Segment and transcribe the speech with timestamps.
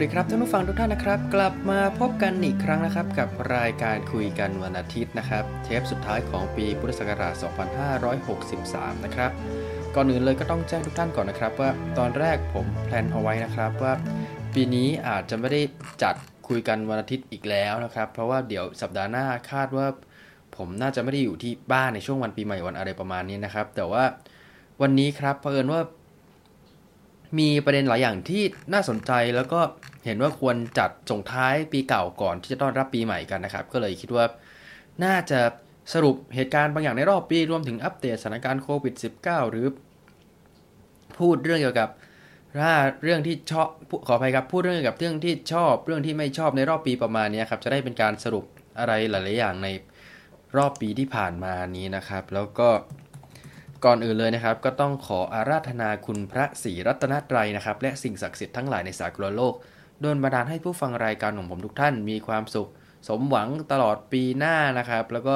[0.00, 7.34] วัสดีครับท่านผู้ฟังทุกท่านนะครับ กลับมาพบกันอีกครั้งนะครับ กับรายการคุยกันวันอาทิตย์นะครับ เทปสุดท้ายของปีพุทธศักราช
[8.20, 9.30] 2563 นะครับ
[9.94, 13.92] ก่อนอื่นเลยก็ต้องแจ้งทุกท่านก่อนนะครับว่าตอนแรกผมแพลนเอาไว้นะครับว่า
[14.54, 15.62] ปีนี้อาจจะไม่ได้
[16.02, 16.14] จัด
[16.48, 19.86] คุยกันวันอาทิตย์อีกแล้วนะครับ เพราะว่าเดี๋ยวสัปดาห์หน้าคาดว่า
[20.56, 24.04] ผมน่าจะไม่ได้อยู่ที่บ้านในช่วงวันปีใหม่วันอะไรประมาณนี้นะครับ แต่ว่า
[24.80, 25.80] วันนี้ครับเผอิญว่า
[27.38, 29.60] มีประเด็นหลายอย่างที่น่าสนใจแล้วก็
[30.04, 34.24] เห็นว่าควรจัดส่งท้ายปีเก่าก่อนที่จะต้อนรับปีใหม่กันนะครับ ก็เลยคิดว่า
[35.04, 35.40] น่าจะ
[35.92, 38.94] สรุปเหตุการณ์บางอย่างในรอบปีรวมถึงอัปเดตสถานการณ์โควิด
[39.24, 39.66] -19 หรือ
[41.18, 41.88] พูดเรื่องเกี่ยวกับ
[42.60, 42.72] ถ้า
[43.02, 43.68] เรื่องที่ชอบ
[44.06, 48.44] ขออภัยครับพูดเรื่องเกี่ยวกับเรื่องที่ชอบเรื่องที่ไม่ชอบในรอบปีประมาณนี้ครับจะได้เป็นการสรุป
[48.78, 49.68] อะไรหลาย ๆ อย่างใน
[50.56, 52.68] รอบปีที่ผ่านมานี้นะครับ แล้วก็
[53.84, 59.54] ก่อนอื่นเลยนะครับ ก็ต้องขออาราธนาคุณพระศรีรัตนตรัยนะครับ และสิ่งศักดิ์สิทธิ์ทั้งหลายในสากลโลก
[60.00, 62.68] โดนบันดาลให้ผู้ฟังรายการของผมทุกท่านมีความสุข
[63.08, 65.34] สมหวังตลอดปีหน้านะครับ แล้วก็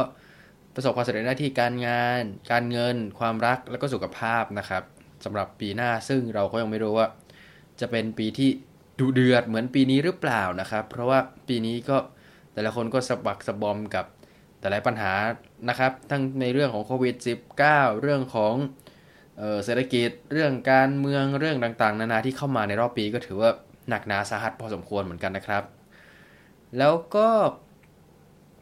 [0.74, 4.82] ประสบความสำเร็จหน้าที่การงาน การเงิน ความรักแล้วก็สุขภาพนะครับ
[5.24, 7.06] สำหรับปีหน้าซึ่งเราก็ยังไม่รู้ว่า
[7.80, 8.50] จะเป็นปีที่
[8.98, 11.96] ดุเดือดเหมือนปีนี้หรือเปล่านะครับ เพราะว่าปีนี้ก็
[12.54, 14.06] แต่ละคนก็สะบักสะบอมกับ
[14.64, 15.12] แต่หลายปัญหา
[15.68, 17.14] นะครับ ทั้งในเรื่องของโควิด
[17.58, 18.54] -19 เรื่องของ
[19.64, 23.50] เศรษฐกิจเรื่องการเมืองเรื่องต่างๆ นานาที่เข้ามาในรอบปีก็ถือว่า
[23.88, 25.62] หนักหนาสาหัสพอสมควรเหมือนกันนะครับ
[26.78, 27.28] แล้วก็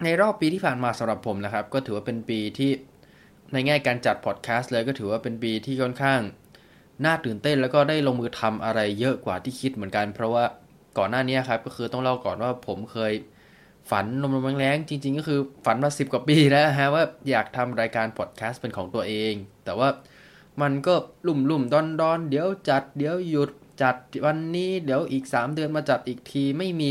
[0.05, 2.71] ในรอบปีที่ผ่านมาสำหรับผมนะครับ ก็ถือว่าเป็นปีที่
[3.53, 6.21] ในแง่การจัดพอดแคสต์เลยก็ถือว่าเป็นปีที่ค่อนข้าง
[7.05, 10.45] น่าตื่นเต้นแล้วก็ได้ลงมือทำอะไรเยอะกว่าที่คิดเหมือนกัน เพราะว่า
[10.99, 13.13] ก่อนหน้านี้ครับก็คือต้องเล่าก่อนว่าผมเคย
[13.91, 19.89] ฝันลมๆแรงๆจริง ๆ ก็คือฝันมาสิบกว่าปีแล้วฮะว่าอยากทำรายการพอดแคสต์เป็นของตัวเอง แต่ว่า
[20.63, 20.95] มันก็
[21.27, 23.51] ลุ่มลุ่มดอนดอนเดี๋ยวจัด เดี๋ยวหยุด
[23.83, 26.89] จัดวันนี้เดี๋ยวอีก 3 เดือนมาจัดอีกทีไม่มี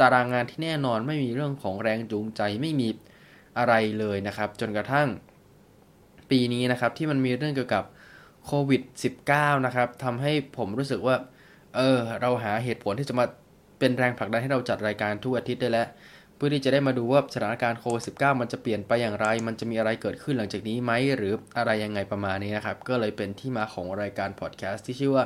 [0.00, 2.88] ตารางงานที่แน่นอนไม่มีเรื่องของแรงจูงใจไม่มี
[3.58, 5.08] อะไรเลยนะครับ จนกระทั่ง
[6.30, 7.84] ปีนี้นะครับที่มันมีเรื่องเกี่ยวกับ
[8.46, 8.82] โควิด
[9.24, 11.16] -19 นะครับทำให้ผมรู้สึกว่า
[11.76, 13.26] เออ เราหาเหตุผลที่จะมา
[13.78, 15.86] เป็นแรงผลักดันให้เราจัดรายการทุกอาทิตย์ได้แล้ว
[16.44, 25.24] พื่อที่จะได้มาดูว่าสถานการณ์โควิด -19 มันจะเปลี่ยนไปอย่างไร มันจะมีอะไรเกิดขึ้นหลังจากนี้ไหมหรืออะไรยังไงประมาณนี้นะครับ ก็เลยเป็นที่มาของรายการพอดแคสต์ที่ชื่อว่า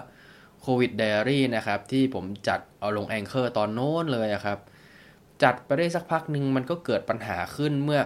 [0.60, 4.58] โควิดไดอารี่นะครับ ที่ผมจัดเอาลงแองเกอร์ตอนโน้นเลยครับ
[5.42, 8.00] จัดไปได้สักพักหนึ่งมันก็เกิดปัญหาขึ้นเมื่อ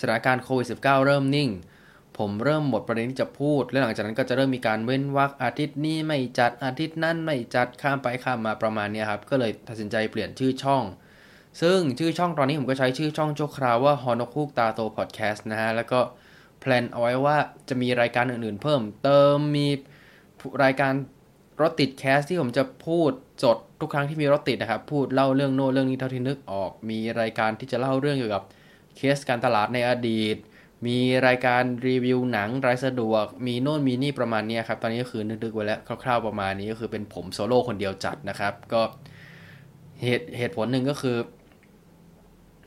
[0.00, 1.50] สถานการณ์โควิด -19 เริ่มนิ่ง
[2.18, 10.84] ผมเริ่มหมดประเด็นที่จะพูด และหลังจากนั้นก็จะเริ่มมีการเว้นวรรคอาทิตย์นี้ไม่จัดอาทิตย์นั้นไม่จัดข้ามไปข้ามมาประมาณนี้ครับ ก็เลยตัดสินใจเปลี่ยนชื่อช่อง
[11.60, 16.00] ซึ่งชื่อช่องตอนนี้ผมก็ใช้ชื่อช่องชั่วคราวว่าฮอนคูกตาโตพอดแคสต์นะฮะ แล้วก็
[16.60, 17.36] แพลนเอาไว้ว่า
[17.68, 19.66] จะมีรายการอื่นๆ เพิ่มเติมมี
[20.64, 20.92] รายการ
[21.60, 23.10] รถติด cast ที่ผมจะพูด
[23.42, 28.44] สดทุกครั้งที่มีรถติดนะครับ พูดเล่าเรื่องโน้นเรื่องนี้เท่าที่นึกออก มีรายการที่จะเล่าเรื่องเกี่ยวกับ
[28.96, 30.36] เคสการตลาดในอดีต
[30.86, 38.82] มีรายการรีวิวหนังตามสะดวก มีโน่นมีนี่ประมาณนี้ครับ ตอนนี้ก็คือนึกๆไว้แล้วคร่าวๆประมาณนี้ก็คือเป็นผมโซโล่คนเดียวจัดนะครับ ก็
[40.02, 41.16] เหตุเหตุผลหนึ่งก็คือ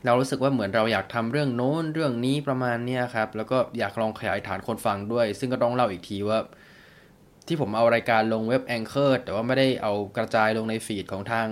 [0.06, 6.40] เรารู้สึกว่าเหมือนเราอยากทำเรื่องโน้นเรื่องนี้ประมาณนี้ครับ แล้วก็อยากลองขยายฐานคนฟังด้วย ซึ่งก็ต้องเล่าอีกทีว่า
[7.48, 11.48] ที่ผมเอารายการลงเว็บ Anchor แต่ว่าไม่ได้เอากระจายลงในฟีดของทาง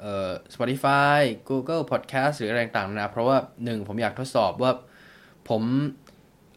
[0.00, 4.72] เอ่อ Spotify Google Podcast หรืออะไรต่างๆนะ เพราะว่าหนึ่งผมอยากทดสอบว่า
[5.48, 5.62] ผม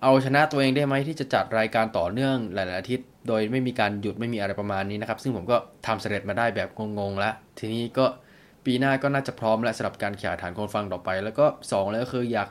[0.03, 6.69] เอาชนะตัวเองได้ไหมที่จะจัดรายการต่อเนื่องหลาย ๆ อาทิตย์ โดยไม่มีการหยุดไม่มีอะไรประมาณนี้นะครับ ซึ่งผมก็ทำสร็จมาได้แบบ
[6.99, 8.05] งงๆแล้วทีนี้ก็
[8.65, 12.49] ปีหน้าก็น่าจะพร้อมและสำหรับการขยายฐานคนฟังต่อไป แล้วก็2เลยก็คืออยาก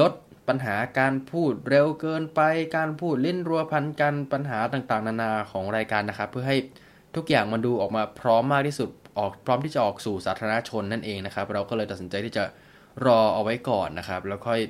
[0.00, 0.12] ลด
[0.48, 2.40] ปัญหาการพูดเร็วเกินไป
[2.76, 6.58] การพูดลิ้นรัวพันกันปัญหาต่างๆ นานาของรายการนะครับ เพื่อให้
[7.16, 12.44] ทุกอย่างมันดูออกมาพร้อมมากที่สุดออกพร้อมที่จะออกสู่สาธารณชนนั่นเองนะครับ เราก็เลยตัดสินใจที่จะ
[13.06, 14.60] รอเอาไว้ก่อนนะครับ แล้วค่อย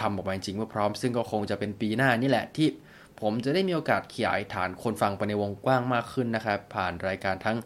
[0.00, 2.68] ทำออกมาจริงเมื่อพร้อม ซึ่งก็คงจะเป็นปีหน้านี่แหละที่
[3.20, 7.56] ผมจะได้มีโอกาสขยายฐานคนฟังไปในวงกว้างมากขึ้นนะครับ ผ่านรายการทั้ง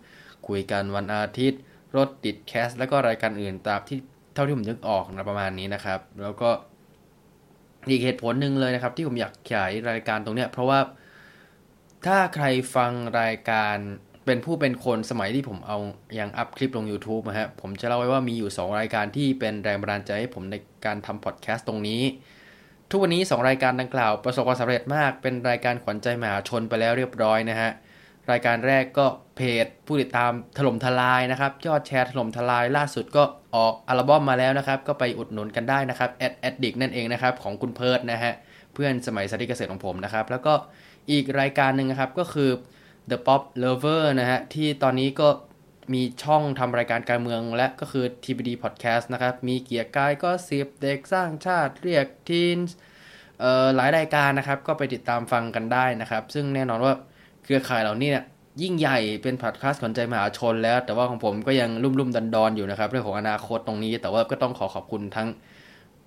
[0.46, 1.60] คุยกันวันอาทิตย์
[1.96, 3.98] รถติดแคส แล้วก็รายการอื่นตามที่
[4.34, 6.50] เท่าที่ผมนึกออกนะประมาณนี้นะครับ แล้วก็
[7.88, 10.80] อีกเหตุผลหนึ่งเลยนะครับ ที่ผมอยากขยายรายการตรงเนี้ยเพราะว่า
[12.06, 12.44] ถ้าใคร
[12.76, 13.76] ฟังรายการ
[14.26, 15.78] เป็นผู้เป็นคนสมัยที่ผมเอา
[16.18, 20.56] ยังอัพคลิปลง YouTube นะฮะผมจะเล่าไว้ว่ามีอยู่ 2 รายการที่เป็นแรงบันดาลใจให้ผมใน
[20.86, 22.02] การทำพอดแคสต์ตรงนี้
[22.90, 27.70] ทุกวันนี้ 2 รายการดังกล่าวประสบความสำเร็จมากเป็นรายการขวัญใจมหาชนไปแล้วเรียบร้อยนะฮะ
[28.30, 33.22] รายการแรกก็เพจผู้ติดตามถล่มทลายนะครับยอดแชร์ถล่มทลายล่าสุดก็
[33.54, 38.32] ออกอัลบั้มมาแล้วนะครับ ก็ไปอุดหนุนกันได้นะครับ Ad Addict นั่นเองนะครับของคุณเพิร์ดนะฮะ
[38.74, 40.54] เพื่อนสมัยสถิติเกษตรของผมนะครับ แล้วก็
[41.10, 42.50] อีกรายการหนึ่งนะครับก็คือ
[43.10, 45.28] The Pop Lover นะฮะที่ตอนนี้ก็
[45.94, 52.58] มีช่องทำรายการการเมืองและก็คือ TBD Podcast นะครับ มีเกียร์กายก็สิบเด็กสร้างชาติเรียกทีน
[53.40, 56.94] เอ่อหลายรายการนะครับ ก็ไปติดตามฟังกันได้นะครับ ซึ่งแน่นอนว่า
[57.44, 58.24] เครือข่ายเหล่านี้เนี่ย
[58.62, 65.28] ยิ่งใหญ่เป็นพอดแคสต์ขวัญใจมหาชนแล้ว แต่ว่าของผมก็ยังรุ่มรุ่มดันดอนอยู่นะครับ เรื่องของอนาคตตรงนี้ แต่ว่าก็ต้องขอขอบคุณทั้ง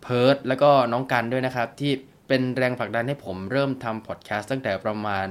[0.01, 1.91] เพิร์ดแล้วก็น้องกันด้วยนะครับ ที่
[2.27, 5.27] เป็นแรงผลักดันให้ผมเริ่มทำพอดแคสต์ตั้งแต่ประมาณ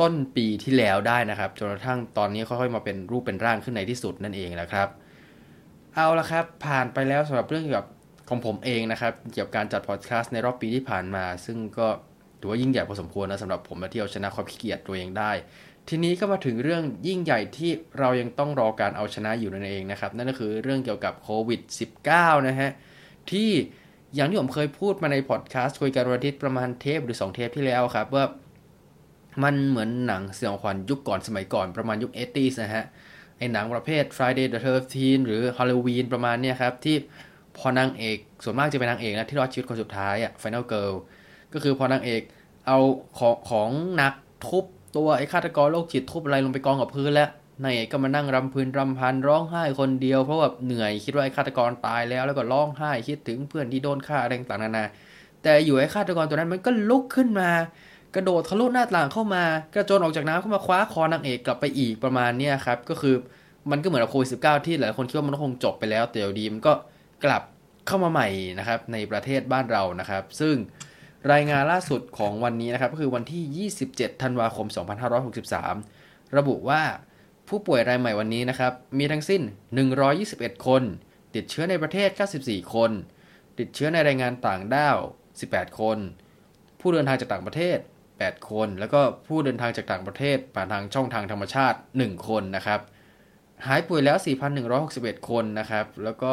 [0.00, 4.88] ต้นปีที่แล้วได้นะครับจนกระทั่งตอนนี้ค่อยๆมาเป็นรูปเป็นร่างขึ้นในที่สุดนั่นเองนะครับ
[5.94, 7.86] เอาละครับ ผ่านไปแล้วสำหรับเรื่องเกี่ยวกับ
[8.28, 11.88] ของผมเองนะครับ เกี่ยวกับการจัดพอดแคสต์ในรอบปีที่ผ่านมา ซึ่งก็
[12.44, 15.30] ถือว่ายิ่งใหญ่พอสมควรนะสำหรับผมที่เอาชนะความขี้เกียจตัวเองได้
[15.88, 21.60] ทีนี้ก็มาถึงเรื่องยิ่งใหญ่ที่เรายังต้องรอการเอาชนะอยู่นั่นเองนะครับ นั่นก็คือเรื่องเกี่ยวกับโควิด
[22.04, 22.70] -19 นะฮะ
[23.30, 23.50] ที่
[24.14, 28.24] อย่างที่ผมเคยพูดมาในพอดแคสต์คุยกันวันอาทิตย์ประมาณเทปหรือ 2 เทปที่แล้วครับว่า
[29.42, 32.84] มันเหมือนหนังสียงขวัญยุคก่อนสมัยก่อนประมาณยุค 80s นะฮะ
[33.38, 34.60] ไอหนังประเภท Friday the
[34.92, 36.96] 13 หรือ Halloween ประมาณเนี้ยครับ ที่
[37.58, 40.94] พอนางเอกส่วนมากจะเป็นนางเอกนะที่รอดชีวิตคนสุดท้ายอะ Final Girl
[41.54, 42.22] ก็คือพอนางเอก
[42.66, 42.78] เอา
[43.18, 44.14] ของของหนัก
[44.46, 44.64] ทุบ
[44.96, 47.28] ตัวไอ้ฆาตกรโรคจิตทุบอะไรลงไปกองกับพื้นแล้ว
[47.62, 54.84] นายเอกก็มานั่งรำพื้นรำพันร้องไห้คนเดียวเพราะแบบเหนื่อยคิดว่าไอ้ฆาตกรตายแล้วแล้วก็ร้องไห้คิดถึงเพื่อนที่โดนฆ่าอะไรต่างๆนานา
[55.42, 57.50] แต่อยู่ไอ้ฆาตกรตัวนั้นมันก็ลุกขึ้นมา
[58.14, 63.14] กระโดดทะลุหน้าต่างเข้ามากระโจนออกจากน้ำเข้ามาคว้าคอนางเอกกลับไปอีกประมาณนี้ครับก็คือ
[63.70, 64.36] มันก็เหมือนกับโควิดสิ
[64.66, 66.72] ที่หลายคนคิดว่ามันคงจบไปแล้วแต่เดี๋ยวดีมันก็
[67.24, 67.42] กลับ
[67.86, 68.28] เข้ามาใหม่
[68.58, 70.54] นะครับในประเทศบ้านเรานะครับ ซึ่ง
[71.32, 74.66] รายงานล่าสุดของวันนี้นะครับก็คือวันที่ 27 ธันวาคม
[75.52, 76.82] 2563 ระบุว่า
[77.48, 79.42] ผู้ป่วยรายใหม่วันนี้นะครับ มีทั้งสิ้น
[80.04, 80.82] 121 คน
[81.34, 82.08] ติดเชื้อในประเทศ
[82.40, 82.90] 94 คน
[83.58, 84.96] ติดเชื้อในรายงานต่างด้าว
[85.38, 85.98] 18 คน
[86.80, 87.78] ผู้เดินทางจากต่างประเทศ
[88.14, 92.80] 8 คน แล้วก็ผู้เดินทางจากต่างประเทศผ่านทางช่องทางธรรมชาติ 1 คนนะครับ
[93.66, 94.16] หายป่วยแล้ว
[94.72, 96.32] 4,161 คนนะครับ แล้วก็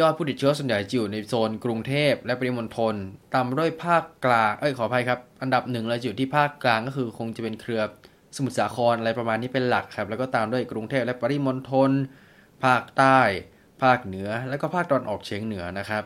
[0.00, 2.94] ยอดผู้ติดเชื้อส่วนใหญ่จอยู่ในโซนกรุงเทพและปริมณฑล
[3.34, 7.82] ตามด้วยภาคกลาง เอ้ยขออภัยครับ อันดับหนึ่งเราอยู่ที่ภาคกลางก็คือคงจะเป็นเครือ
[8.36, 11.90] สมุทรสาครอะไรประมาณนี้เป็นหลักครับ แล้วก็ตามด้วยกรุงเทพและปริมณฑล
[12.64, 13.20] ภาคใต้
[13.82, 16.04] ภาคเหนือ แล้วก็ภาคตอนออกเฉียงเหนือนะครับ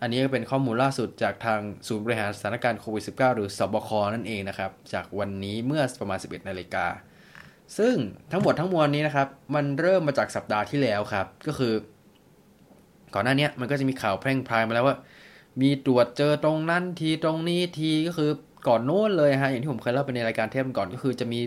[0.00, 6.86] อันนี้ก็เป็นข้อมูลล่าสุดจากทางศูนย์บริหารสถานการณ์โควิด -19 หรือสบคนั่นเองนะครับ จากวันนี้เมื่อประมาณ 11นาฬิกา
[7.78, 7.94] ซึ่ง
[8.32, 11.74] ทั้งหมดทั้งมวลนี้นะครับ มันเริ่มมาจากสัปดาห์ที่แล้วครับ ก็คือ
[13.14, 14.96] ก่อนหน้านี้มันก็จะมีข่าวแพร่งพรายมาแล้วว่า
[15.60, 18.30] มีตรวจเจอตรงนั้นทีตรงนี้ทีก็คือ
[18.68, 21.40] ก่อนโน้นเลยฮะอย่างที่ผมเคยเล่าไปในรายการเทปก่อนก็คือจะมี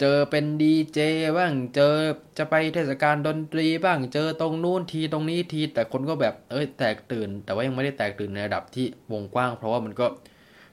[0.00, 0.98] เจอเป็นดีเจ
[1.38, 1.94] บ้างเจอ
[2.38, 10.06] จะไปเทศกาลดนตรีบ้างเจอตรงนู้นทีตรงนี้ทีแต่คนก็แบบเอ้ยแตกตื่น แต่ว่ายังไม่ได้แตกตื่นในระดับที่วงกว้าง เพราะว่ามันก็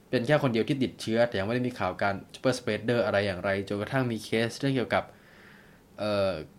[0.09, 5.03] เป็นแค่คนเดียวที่ติดเชื้อ แต่ยังไม่ได้มีข่าวการ super spreader อะไรอย่างไรจนกระทั่งมีเคสเรื่องเกี่ยวกับ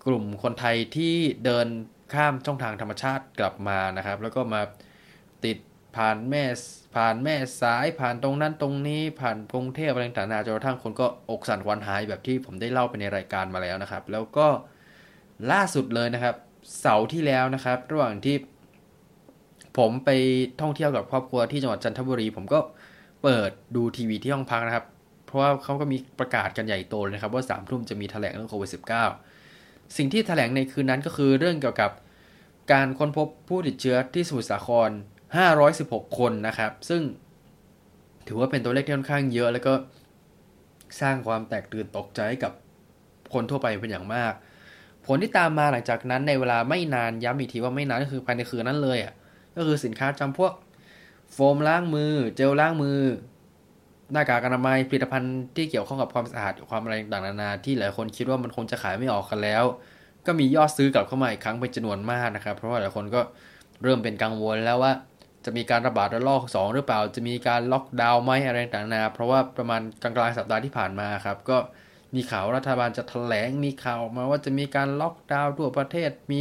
[0.06, 1.14] กลุ่มคนไทยที่
[1.44, 1.66] เดิน
[2.14, 4.62] ข้ามช่องทางธรรมชาติกลับมานะครับ แล้วก็มา
[5.44, 5.58] ติด
[5.96, 6.44] ผ่านแม่
[6.96, 14.46] ผ่านแม่สายผ่านตรงนั้นตรงนี้ผ่านกรุงเทพอะไรต่างๆจนกระทั่งคนก็อกสั่นควันหายแบบที่ผมได้เล่าไปในรายการมาแล้วนะครับ แล้วก็
[15.52, 16.34] ล่าสุดเลยนะครับ
[16.80, 18.36] เสาร์ที่แล้วนะครับ ระหว่างที่
[19.78, 20.10] ผมไป
[20.60, 22.58] ท่องเที่ยวกับครอบครัวที่จังหวัดจันทบุรี ผมก็
[23.22, 24.86] เปิดดูทีวีที่ห้องพักนะครับ
[25.26, 29.25] เพราะว่าเขาก็มีประกาศกันใหญ่โตเลยนะครับ ว่าสามทุ่มจะมีแถลงเรื่องโควิด -19
[29.96, 31.90] สิ่งที่แถลงในคืนนั้นก็คือเรื่องเกี่ยวกับ
[32.72, 34.90] การค้นพบผู้ติดเชื้อที่สมุทรสาคร
[35.54, 37.02] 516 คนนะครับ ซึ่ง
[38.26, 39.74] ถือว่าเป็นตัวเลขที่ค่อนข้างเยอะ แล้วก็
[41.00, 42.52] สร้างความแตกตื่นตกใจกับ
[43.32, 44.32] คนทั่วไปเป็นอย่างมาก
[45.06, 49.14] ผลที่ตามมาหลังจากนั้นในเวลาไม่นานย้ำอีกทีว่าไม่นานก็คือภายในคืนนั้นเลยอะ
[49.56, 50.52] ก็คือสินค้าจำพวก
[51.32, 53.00] โฟมล้างมือ เจลล้างมือ
[54.12, 59.64] หน้ากากอนามัยผลิตภัณฑ์ที่เกี่ยวข้องกับความสะอาดความอะไรต่างๆนานาที่หลายคนคิดว่ามันคงจะขายไม่ออกกันแล้ว
[60.26, 63.20] ก็มียอดซื้อกลับเข้ามาอีกครั้งเป็นจำนวนมากนะครับ เพราะว่าหลายคนก็
[63.82, 64.92] เริ่มเป็นกังวลแล้วว่า
[65.44, 71.58] จะมีการระบาดระลอก 2 หรือเปล่า จะมีการล็อกดาวน์ไหมอะไรต่างๆนานาเพราะว่าประมาณกลางๆสัปดาห์ที่ผ่านมาครับก็
[72.14, 76.40] มีข่าวรัฐบาลจะแถลงมีข่าวมาว่าจะมีการล็อกดาวน์ทั่วประเทศมี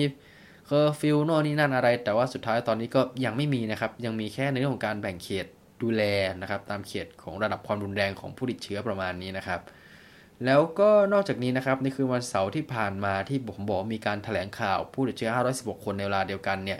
[0.68, 5.46] เคอร์ฟิวโน่นนี่นั่นอะไร แต่ว่าสุดท้ายตอนนี้ก็ยังไม่มีนะครับ ยังมีแค่ในเรื่องของการแบ่งเขต
[5.82, 6.04] ดูแล
[6.42, 9.62] นะครับ ตามเขตของระดับความรุนแรงของผู้ติดเชื้อประมาณนี้นะครับ
[10.46, 16.80] แล้วก็นอกจากนี้นะครับนี่คือวันเสาร์ที่ผ่านมาที่ผมบอกมีการถแถลงข่าวผู้ติดเชื้อ 516 คนในเวลาเดียวกันเนี่ย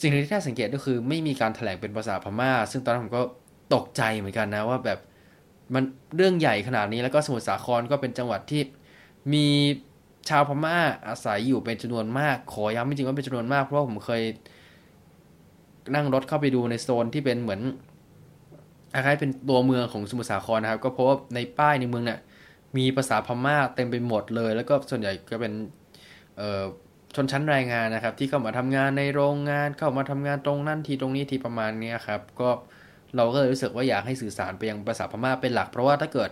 [0.00, 3.22] สิ่งที่น่าสังเกตก็คือไม่มีการถแถลงเป็นภาษาพม่า ซึ่งตอนนั้นผมก็
[3.74, 4.98] ตกใจเหมือนกันนะว่าแบบ
[5.74, 5.84] มัน
[6.16, 8.62] เรื่องใหญ่ขนาดนี้แล้วก็สมุทรสาครก็เป็นจังหวัดที่
[9.32, 9.46] มี
[10.28, 14.22] ชาวพม่าอาศัยอยู่เป็นจำนวนมาก ขอย้ำจริงๆว่าเป็นจำนวนมากเพราะว่าผมเคย
[15.94, 17.60] นั่งรถเข้าไปดูในโซนที่เป็นเหมือน
[18.94, 22.20] อะไรเป็นตัวเมืองของสมุทรสาครนะครับ ก็พราะว่าในป้ายในเมืองเนี่ย
[22.76, 25.52] มีภาษาพม่าเต็มไปหมดเลย แล้วก็ส่วนใหญ่ก็เป็น
[27.14, 32.50] ชนชั้นแรงงานนะครับ ที่เข้ามาทำงานในโรงงานเข้ามาทำงานตรงนั่นทีตรงนี้ทีประมาณนี้ครับก็
[33.16, 36.30] เราก็เลยรู้สึกว่าอยากให้สื่อสารไปยังภาษาพม่าเป็นหลัก เพราะว่าถ้าเกิด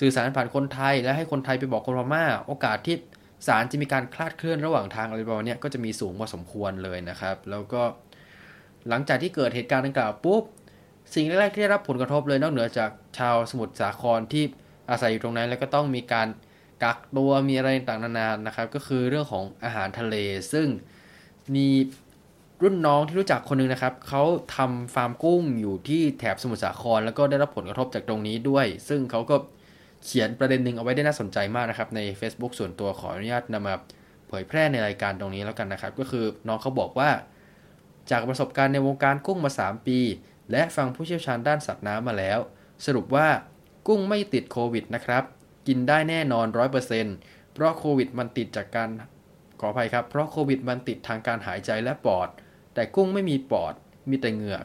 [0.00, 2.96] สื่อสารผ่านคนไทย และให้คนไทยไปบอกคนพม่า โอกาสที่
[3.46, 7.82] สารจะมีการคลาดเคลื่อนระหว่างทางอะไรประมาณนี้ก็จะมีสูงพอสมควรเลยนะครับ แล้วก็
[8.88, 10.42] หลังจากที่เกิดเหตุการณ์ดังกล่าวปุ๊บ
[11.14, 14.44] สิ่งแรกๆที่ได้รับผลกระทบเลยนอกเหนือจากชาวสมุทรสาครที่
[14.90, 16.28] อาศัยอยู่ตรงนั้น แล้วก็ต้องมีการ
[16.82, 20.16] กักตัวมีอะไรต่างๆนานานะครับ ก็คือเรื่องของอาหารทะเล
[20.52, 20.66] ซึ่ง
[21.54, 21.68] มี
[22.62, 24.22] รุ่นน้องที่รู้จักคนนึงนะครับเขา
[24.56, 29.36] ทำฟาร์มกุ้งอยู่ที่แถบสมุทรสาคร แล้วก็ได้รับผลกระทบจากตรงนี้ด้วย ซึ่งเขาก็
[30.04, 33.74] เขียนประเด็นหนึ่งเอาไว้ได้น่าสนใจมากนะครับ ใน Facebook ส่วนตัวขออนุญาตนำมา
[34.28, 37.10] เผยแพร่ในรายการตรงนี้แล้วกันนะครับ ก็คือน้องเขาบอกว่า
[38.10, 39.98] จากประสบการณ์ในวงการกุ้งมา 3 ปี
[40.50, 42.38] และฟังผู้เชี่ยวชาญด้านสัตว์น้ำมาแล้ว
[42.84, 43.28] สรุปว่า
[43.88, 45.24] กุ้งไม่ติดโควิดนะครับ
[45.66, 46.46] กินได้แน่นอน
[47.00, 48.90] 100%เพราะโควิดมันติดจากการ
[49.60, 52.28] ขออภัยครับ เพราะโควิดมันติดทางการหายใจและปอด
[52.74, 53.74] แต่กุ้งไม่มีปอด
[54.10, 54.64] มีแต่เหงือก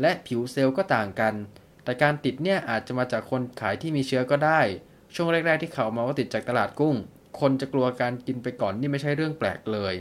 [0.00, 1.34] และผิวเซลล์ก็ต่างกัน
[1.84, 4.60] แต่การติดเนี่ยอาจจะมาจากคนขายที่มีเชื้อก็ได้
[5.14, 6.96] ช่วงแรก ๆ ที่เขามาว่าติดจากตลาดกุ้ง
[7.40, 9.94] คนจะกลัวการกินไปก่อนนี่ไม่ใช่เรื่องแปลกเลย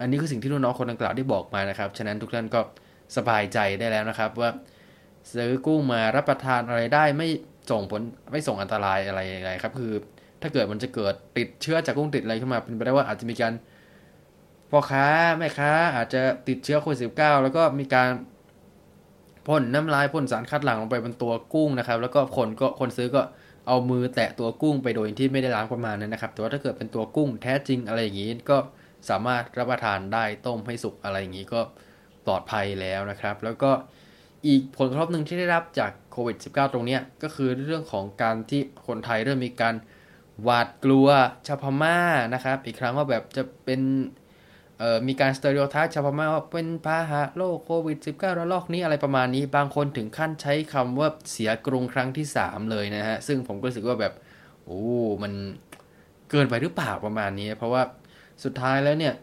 [0.00, 2.60] อันนี้คือสิ่งที่น้องคนดังกล่าวได้บอกมานะครับ ฉะนั้นทุกท่านก็
[3.16, 4.50] สบายใจได้แล้วนะครับว่า
[5.34, 7.28] ซื้อกุ้งมารับประทานอะไรได้ไม่
[7.70, 8.02] ส่งผล
[8.32, 9.92] ไม่ส่งอันตรายอะไรอะไรครับ คือ
[10.42, 13.52] ถ้าเกิดมันจะเกิดติดเชื้อจากกุ้งติดอะไรขึ้นมาเป็นไปได้ว่าอาจจะมีการ
[14.70, 15.06] พ่อค้า
[15.38, 17.06] แม่ค้าอาจจะติดเชื้อโควิดสิ
[17.42, 18.10] แล้วก็มีการ
[19.46, 23.22] พ่นน้ำลายพ่นสารคัดหลั่งลงไปบนตัวกุ้งนะครับ แล้วก็คนก็คนซื้อก็
[23.66, 28.56] เอามือแตะตัวกุ้งไปโดยที่ไม่ได้ล้างประมาณนั้นนะครับ แต่ว่าถ้าเกิดเป็นตัวกุ้งแท้จริงอะไรอย่างนี้ก็
[29.10, 31.60] สามารถรับประทานได้ต้มให้สุกอะไรอย่างนี้ก็
[32.26, 33.70] ปลอดภัยแล้วนะครับ แล้วก็
[34.46, 39.74] อีกผลกระทบหนึ่งที่ได้รับจากโควิด -19 ตรงนี้ก็คือเรื่องของการที่คนไทยเริ่มมีการ
[40.42, 41.08] หวาดกลัว
[41.46, 41.98] ชาวพม่า
[42.34, 43.80] นะครับ อีกครั้งว่าแบบจะเป็น
[45.08, 54.12] มีการสเตอริโอไทป์เฉพาะมาว่าเป็นพาหะโรคโควิด -19 ระลอกนี้อะไรประมาณนี้ บางคนถึงขั้นใช้คำว่าเสียกรุงครั้งที่ 3 เลยนะฮะ ซึ่งผมก็รู้สึกว่าแบบ
[54.64, 54.82] โอ้
[55.22, 55.32] มัน
[56.30, 57.82] เกินไปหรือเปล่าประมาณนี้ เพราะว่า
[58.44, 59.14] สุดท้ายแล้วเนี่ย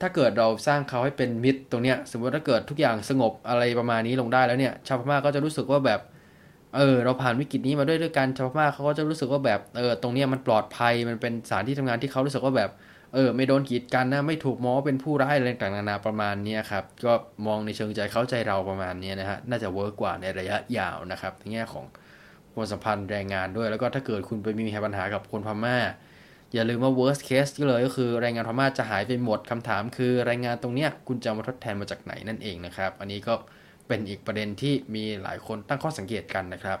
[0.00, 6.00] ถ้าเกิดเราสร้างเขาให้เป็นมิตรตรงเนี้ย สมมติถ้าเกิดทุกอย่างสงบอะไรประมาณนี้ลงได้แล้วเนี่ยชาวพม่าก็จะรู้สึกว่าแบบ
[6.76, 12.70] เออ เราผ่านวิกฤตนี้มาด้วยด้วยกันชาวพม่าเขาก็จะรู้สึกว่าแบบเออตรงเนี้ยมันปลอดภัยมันเป็นสถานที่ทำงานที่เขารู้สึกว่าแบบ
[13.14, 17.12] เออไม่โดนกีดกันนะไม่ถูกมองว่าเป็นผู้ร้ายอะไรต่างๆนานาประมาณนี้ครับก็
[17.46, 21.84] มองในเชิงใจเข้าใจเราประมาณนี้นะฮะน่าจะเวิร์กกว่าในระยะยาวนะครับในแง่ของ
[22.54, 25.76] ความสัมพันธ์แรงงานด้วย แล้วก็ถ้าเกิดคุณไปมีปัญหากับคนพม่า
[26.52, 33.34] อย่าลืมว่า worst case ก็เลยก็คือแรงงานพม่าจะหายไปหมดคำถามคือแรงงานตรงเนี้ยคุณจะมาทดแทนมาจากไหนนั่นเองนะครับ อันนี้ก็
[33.86, 36.78] เป็นอีกประเด็นที่มีหลายคนตั้งข้อสังเกตกันนะครับ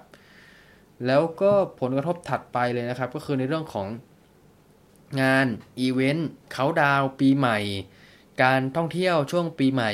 [1.06, 3.86] แล้วก็ผลกระทบถัดไปเลยนะครับ ก็คือในเรื่องของ
[5.22, 5.46] งาน
[5.80, 7.58] อีเวนต์เขาดาวปีใหม่
[8.42, 9.92] การท่องเที่ยวช่วงปีใหม่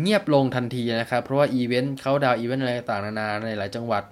[0.00, 4.04] เงียบลงทันทีนะครับ เพราะว่าอีเวนต์เขาดาวอีเวนต์อะไรต่างๆนานาในหลายจังหวัด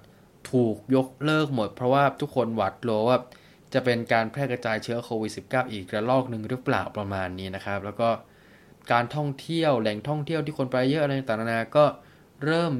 [0.51, 3.17] ถูกยกเลิกหมด เพราะว่าทุกคนหวาดกลัวว่า
[3.73, 8.09] จะเป็นการแพร่กระจายเชื้อโควิด -19 อีกระลอกหนึ่งหรือเปล่าประมาณนี้นะครับ แล้วก็
[8.91, 11.85] การท่องเที่ยวแหล่งท่องเที่ยวที่คนไปเยอะอะไรต่างๆนานาก็
[12.45, 12.73] เริ่ม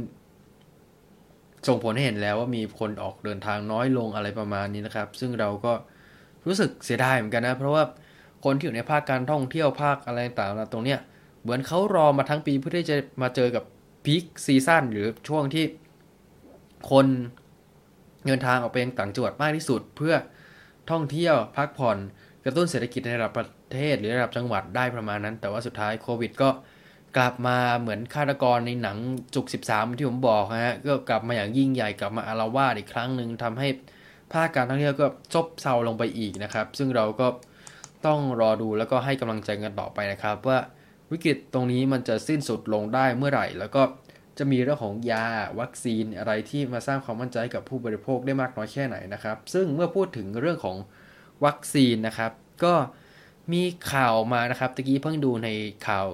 [1.67, 5.74] ส่งผลให้เห็นแล้วว่ามีคนออกเดินทางน้อยลงอะไรประมาณนี้นะครับ ซึ่งเราก็
[6.46, 7.84] รู้สึกเสียดายเหมือนกันนะ เพราะว่า
[8.46, 11.00] คนที่อยู่ในภาคการท่องเที่ยวภาคอะไรต่างๆตรงเนี้ย
[11.41, 13.63] เหมือนเขารอมาทั้งปีเพื่อที่จะมาเจอกับ
[14.05, 15.65] พีคซีซั่นหรือช่วงที่
[16.91, 17.05] คน
[18.25, 20.13] เดินทางออกไปยังต่างจังหวัดมากที่สุด เพื่อ
[20.91, 21.98] ท่องเที่ยวพักผ่อน
[22.46, 26.50] กระตุ้นเศรษฐกิจในระดับประเทศหรือระดับจังหวัดได้ประมาณนั้น แต่ว่าสุดท้ายโควิดก็
[27.17, 28.98] กลับมาเหมือนฆาตกรในหนัง
[29.36, 33.67] จุก 13 ที่ผมบอกฮะก็กลับมาอย่างยิ่งใหญ่กลับมาอารวาสอีกครั้งหนึ่งทำให้
[34.34, 37.27] ภาคการท่องเที่ยวก็ซบเซาลงไปอีกนะครับ ซึ่งเราก็
[38.05, 40.60] ต้องรอดูแล้วก็ให้กำลังใจกันต่อไปนะครับ ว่า
[41.12, 43.81] วิกฤตตรงนี้มันจะสิ้นสุดลงได้เมื่อไหร่ แล้วก็
[44.39, 45.25] จะมีเรื่องของยา
[45.60, 50.77] วัคซีนอะไรที่มาสร้างความมั่นใจกับผู้บริโภคได้มากน้อยแค่ไหนนะครับ ซึ่งเมื่อพูดถึงเรื่องของ
[51.46, 52.31] วัคซีนนะครับ
[52.63, 52.74] ก็
[53.53, 55.50] มีข่าวมานะครับตะกี้เพิ่งดูใน
[55.88, 56.08] ข่าว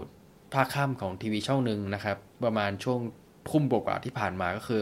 [0.54, 3.00] ภาคค่ำของทีวีช่องหนึ่งนะครับ ประมาณช่วง
[3.50, 4.82] ทุ่มกว่าที่ผ่านมาก็คือ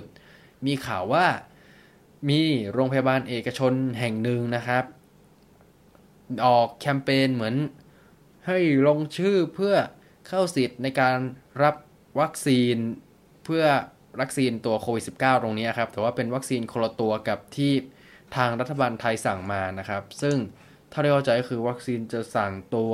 [0.65, 1.25] มีข่าวว่า
[2.29, 2.41] มี
[2.73, 4.83] โรงพยาบาลเอกชนแห่งหนึ่งนะครับ
[6.45, 7.55] ออกแคมเปญเหมือน
[8.47, 8.57] ให้
[8.87, 9.75] ลงชื่อเพื่อ
[10.27, 11.17] เข้าสิทธิ์ในการ
[11.63, 11.75] รับ
[12.19, 12.75] วัคซีน
[13.45, 13.65] เพื่อ
[14.21, 17.73] วัคซีนตัวโควิด -19 ตรงนี้ครับ แต่ว่าเป็นวัคซีนคนละตัวกับที่
[18.35, 20.37] ทางรัฐบาลไทยสั่งมานะครับ ซึ่ง
[20.91, 22.93] ถ้าได้เข้าใจก็คือวัคซีนจะสั่งตัว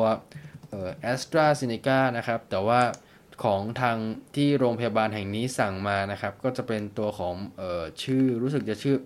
[1.01, 2.81] แอสตราเซเนกานะครับ แต่ว่า
[3.43, 3.97] ของทาง
[4.35, 8.97] ที่โรงพยาบาลแห่งนี้สั่งมานะครับ ก็จะเป็นตัวของออชื่อรู้สึกจะชื่อ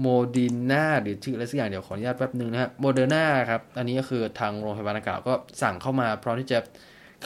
[0.00, 6.58] โมดินาหรือชื่ออะไรสักอย่างเดี๋ยวขออนุญาตแป๊บนึงนะฮะโมเดอร์นาครับ อันนี้ก็คือทางโรงพยาบาลดังกล่าวก็สั่งเข้ามาพร้อมที่จะ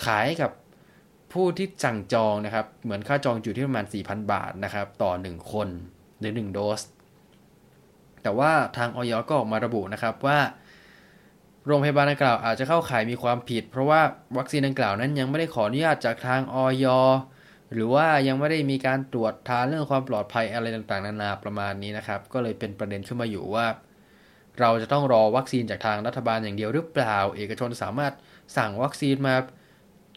[0.04, 0.50] ขายกับ
[1.32, 5.68] ผู้ที่สั่งจองนะครับ เหมือนค่าจองอยู่ที่ประมาณ 4,000 บาทนะครับ ต่อ 1 คน
[6.18, 6.80] หรือ 1 โดส
[8.22, 9.12] แต่ว่าทางอย.
[9.28, 10.38] ก็ออกมาระบุนะครับว่า
[11.66, 14.00] โรงพยาบาลดังกล่าวอาจจะเข้าข่ายมีความผิด เพราะว่า
[14.38, 16.86] วัคซีนดังกล่าวนั้นยังไม่ได้ขออนุญาตจากทางออย
[17.72, 23.66] หรือว่ายังไม่ได้มีการตรวจทานเรื่องความปลอดภัยอะไรต่างๆ นานาประมาณนี้นะครับ ก็เลยเป็นประเด็นขึ้นมาอยู่ว่า
[24.60, 28.12] เราจะต้องรอวัคซีนจากทางรัฐบาลอย่างเดียวหรือเปล่า เอกชนสามารถ
[28.56, 29.34] สั่งวัคซีนมา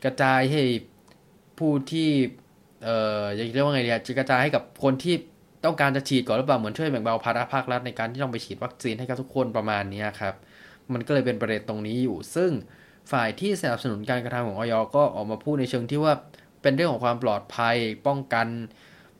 [0.03, 0.61] กระจายให้
[1.57, 2.09] ผู้ที่
[2.83, 5.15] เอ่อจะเรียกว่าไงดีจะกระจายให้กับคนที่
[5.65, 10.35] ต้องการจะฉีดก่อนหรือเปล่าเหมือนช่วยแบ่งเบาภาระภาครัฐในการที่ต้องไปฉีดวัคซีนให้กับทุกคนประมาณนี้ครับ
[10.93, 12.51] มันก็เลยเป็นประเด็นตรงนี้อยู่ ซึ่ง
[13.11, 16.13] ฝ่ายที่สนับสนุนการกระทำของออยก็ออกมาพูดในเชิงที่ว่า
[16.61, 17.75] เป็นเรื่องของความปลอดภัย
[18.07, 18.47] ป้องกัน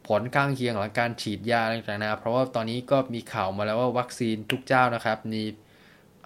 [0.08, 5.44] ผลข้างเคียงหลังการฉีดยาต่างๆเพราะว่าตอนนี้ก็มีข่าวมาแล้วว่าวัคซีนทุกเจ้านะครับมี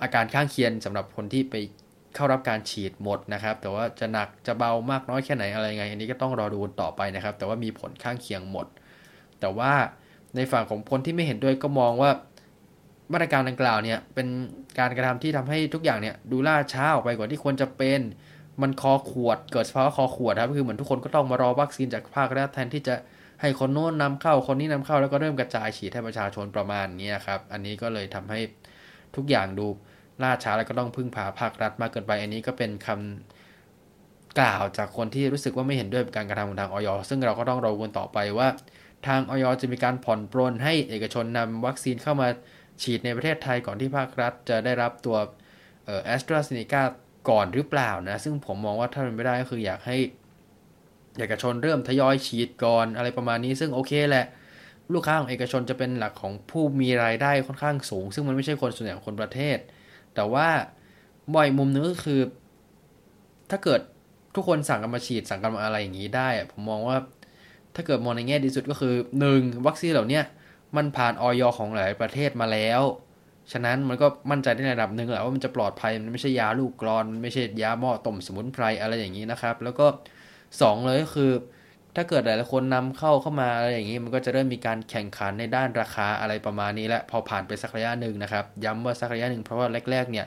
[0.02, 1.56] อาการข้างเคียงสำหรับคนที่ไป
[2.18, 8.68] เข้ารับการฉีดหมดนะครับ แต่ว่าจะหนักจะเบามากน้อยแค่ไหนอะไรไง อันนี้ก็ต้องรอดูต่อไปนะครับ แต่ว่ามีผลข้างเคียงหมด
[9.40, 9.72] แต่ว่า
[10.36, 12.12] ในฝั่งของคนที่ไม่เห็นด้วยก็มองว่า
[13.14, 14.28] มาตรการดังกล่าวเนี่ยเป็น
[14.80, 18.00] การกระทำที่ทำให้ทุกอย่างเนี่ยดูล่าช้าออกไปกว่าที่ควรจะเป็น
[18.62, 22.96] มันคอขวดเกิดภาวะคอขวดครับคือเหมือนทุกคนก็ต้องมารอวัคซีนจากภาครัฐแทนที่จะ
[23.42, 28.40] ให้คนโน้นนำเข้าคนนี้นำเข้าแล้วก็เริ่มกระจายฉีดให้ประชาชนประมาณนี้ครับ อันนี้ก็เลยทำให้
[29.16, 29.68] ทุกอย่างดู
[30.24, 38.48] ล่าช้าแล้วก็ต้องพึ่งพาภาครัฐมากเกินไป อันนี้ก็เป็นคำกล่าวจากคนที่รู้สึกว่าไม่เห็นด้วยกับการกระทำของทางออยซึ่งเราก็ต้องรอกันต่อไปว่า
[39.08, 42.28] ทางออยจะมีการผ่อนปรนให้เอกชนนำวัคซีนเข้ามา
[42.82, 45.18] ฉีดในประเทศไทยก่อนที่ภาครัฐจะได้รับตัว
[46.06, 46.84] แอสตราเซเนกา
[47.30, 49.98] ก่อนหรือเปล่านะ ซึ่งผมมองว่าถ้าเป็นไม่ได้ก็คืออยากให้
[51.20, 54.26] เอกชนเริ่มทยอยฉีดก่อนอะไรประมาณนี้ ซึ่งโอเคแหละ
[54.94, 59.58] ลูกค้าของเอกชนจะเป็นหลักของผู้มีรายได้ค่อนข้างสูง ซึ่งมันไม่ใช่คนส่วนใหญ่ของคนประเทศ
[60.18, 60.48] แต่ว่า
[61.36, 62.22] บ่อยมุมนึงก็คือ
[63.50, 63.82] ถ้าเกิด
[64.36, 66.98] ทุกคนสั่งกันมาฉีดสั่งกันมาอะไรอย่างนี้ได้ ผมมองว่า
[67.76, 68.94] ถ้าเกิดมองในแง่ดีสุดก็คือ
[69.32, 69.66] 1.
[69.66, 70.22] วัคซีนเหล่านี้
[70.76, 72.82] มันผ่านออยของหลายประเทศมาแล้ว
[73.52, 79.88] ฉะนั้นมันก็มั่นใจได้ในระดับหนึ่งแหละว่ามันจะปลอดภัยมันไม่ใช่ยาลูกกรอนมันไม่ใช่ยาหม้อต้มสมุนไพรอะไรอย่างนี้นะครับ แล้วก็
[80.36, 81.32] 2 เลยก็คือ
[82.00, 90.26] ถ้าเกิดหลายๆคนนำเข้าเข้ามาอะไรอย่างนี้มันก็จะเริ่มมีการแข่งขันในด้านราคาอะไรประมาณนี้และพอผ่านไปสักระยะหนึ่งนะครับ ย้ำว่าสักระยะหนึ่งเพราะว่าแรก ๆ เนี่ย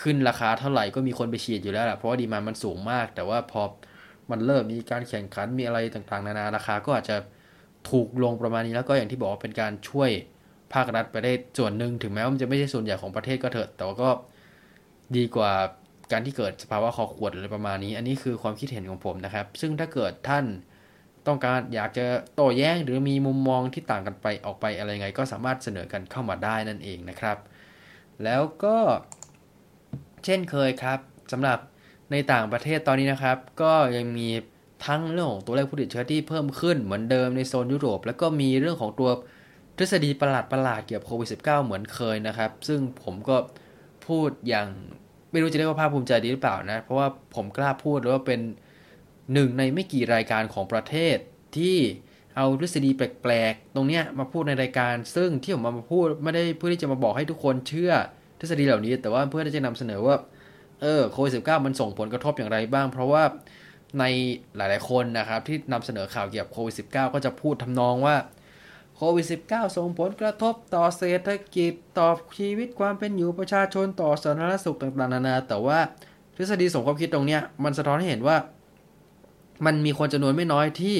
[0.00, 3.62] ขึ้นราคาเท่าไหร่ก็มีคนไปฉีดอยู่แล้วแหละเพราะว่าดีมันมันสูงมาก แต่ว่าพอ
[4.30, 7.16] มันเริ่มมีการแข่งขันมีอะไรต่างๆ นานาราคาก็อาจจะ
[7.90, 10.10] ถูกลงประมาณนี้แล้วก็อย่างที่บอกว่าเป็นการช่วย
[10.74, 14.10] ภาครัฐไปได้ส่วนหนึ่งถึงแม้ว่ามันจะไม่ใช่ส่วนใหญ่ของประเทศก็เถอะ แต่ว่าก็
[15.16, 15.52] ดีกว่า
[16.12, 20.44] การที่เกิดสภาวะคอขวดอะไรประมาณนี้ อันนี้คือความคิดเห็นของผมนะครับ ซึ่งถ้าเกิดท่าน
[21.26, 22.04] ต้องการอยากจะ
[22.34, 27.38] โต้แย้งหรือมีมุมมองที่ต่างกันไปออกไปอะไรไง ก็สามารถเสนอกันเข้ามาได้นั่นเองนะครับ
[28.24, 28.76] แล้วก็
[30.24, 30.98] เช่นเคยครับ
[31.32, 31.58] สำหรับ
[32.12, 34.28] ในต่างประเทศตอนนี้นะครับ ก็ยังมี
[34.86, 39.10] ทั้งเรื่องของตัวเลขผู้ติดเชื้อที่เพิ่มขึ้นเหมือนเดิมในโซนยุโรป แล้วก็มีเรื่องของตัว
[39.76, 43.36] ทฤษฎีประหลาดประหลาดเกี่ยวกับโควิด -19 เหมือนเคยนะครับ ซึ่งผมก็
[44.06, 44.66] พูดอย่าง
[45.30, 48.40] ไม่รู้จะเรียกว่าภาคภูมิใจดีหรือเปล่านะ เพราะว่าผมกล้าพูดหรือว่าเป็น
[49.32, 51.16] หนึ่งในไม่กี่รายการของประเทศ
[51.56, 51.78] ที่
[52.36, 57.92] เอาทฤษฎีแปลกๆ ตรงเนี้ยมาพูดในรายการ ซึ่งที่ผมมาพูดไม่ได้เพื่อที่จะมาบอกให้ทุกคนเชื่อ
[58.40, 60.16] ทฤษฎีเหล่านี้ แต่ว่าเพื่อที่จะนำเสนอว่า
[60.80, 63.24] เออโควิด -19 มันส่งผลกระทบอย่างไรบ้าง เพราะว่า
[63.98, 64.04] ใน
[64.56, 68.16] หลายๆคนนะครับที่นำเสนอข่าวเกี่ยวกับโควิด -19 ก็จะพูดทำนองว่า
[68.96, 72.08] โควิด -19 ส่งผลกระทบต่อเศรษฐกิจต่อ
[72.38, 75.78] ชีวิตความเป็นอยู่ประชาชนต่อสาธารณสุขต่างๆนานาแต่ว่า
[76.36, 78.36] ทฤษฎีสมความคิดตรงเนี้ยมันสะท้อนให้เห็นว่า
[79.66, 80.96] มันมีคนจำนวนไม่น้อยที่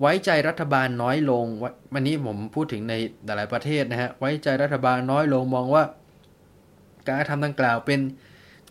[0.00, 1.44] ไว้ใจรัฐบาลน้อยลง
[1.94, 2.94] วันนี้ผมพูดถึงใน
[3.26, 5.84] หลายประเทศนะฮะไว้ใจรัฐบาลน้อยลงมองว่า
[7.08, 8.00] การทำดังกล่าวเป็น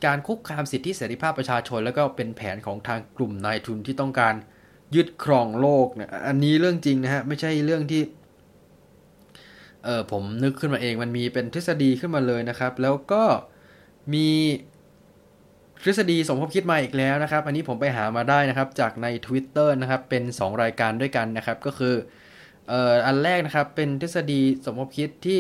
[0.06, 4.36] การคุกคามสิทธิเสรีภาพประชาชน แล้วก็เป็นแผนของทางกลุ่มนายทุนที่ต้องการ
[4.96, 8.02] ยึดครองโลกเนี่ยอันนี้เรื่องจริงนะฮะไม่ใช่เรื่องที่
[9.84, 13.24] เออผมนึกขึ้นมาเองมันมีเป็นทฤษฎีขึ้นมาเลยนะครับ แล้วก็
[14.14, 14.28] มี
[15.84, 21.96] ทฤษฎีสมคบคิดมาอีกแล้วนะครับ อันนี้ผมไปหามาได้นะครับ จากใน Twitter นะครับ เป็น 2 รายการด้วยกันนะครับ ก็คือ
[22.70, 25.40] เอ่ออันแรกนะครับ เป็นทฤษฎีสมคบคิดที่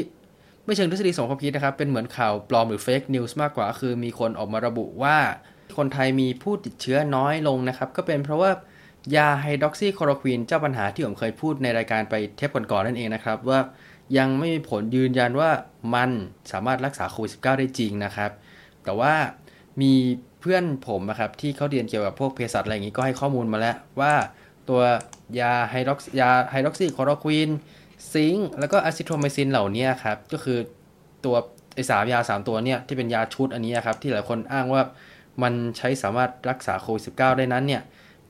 [0.65, 5.17] ไม่เชิงทฤษฎีสมคบคิดนะครับ เป็นเหมือนข่าวปลอมหรือ fake news มากกว่า คือมีคนออกมาระบุว่า
[5.77, 8.51] คนไทยมีผู้ติดเชื้อน้อยลงนะครับ ก็เป็นเพราะว่า
[9.15, 13.59] ยาไฮดรอกซีคลอโรควีนเจ้าปัญหาที่ผมเคยพูดในรายการไปเทปก่อนๆนั่นเองนะครับ ว่า
[14.17, 15.49] ยังไม่มีผลยืนยันว่า
[15.95, 16.09] มัน
[16.51, 18.31] สามารถรักษาโควิด -19 ได้จริงนะครับ
[18.83, 19.13] แต่ว่า
[19.81, 19.93] มี
[20.41, 24.13] เพื่อนผมนะครับที่เขาเรียนเกี่ยวกับพวกเภสัชอะไรอย่างนี้ก็ให้ข้อมูลมาแล้วว่า
[24.69, 24.81] ตัว
[25.39, 27.49] ยาไฮดรอกยาไฮดรอกซีคลอโรควิน
[28.13, 30.57] zinc แล้วก็อะซิโทรไมซินเหล่านี้ครับ ก็คือ
[31.25, 31.35] ตัว
[31.75, 34.81] ไอสามยาสามตัวเนี่ย ที่เป็นยาชุดอันนี้ครับ ที่หลายคนอ้างว่า
[35.43, 37.81] มันใช้สามารถรักษาโควิด -19 ได้นั้นเนี่ย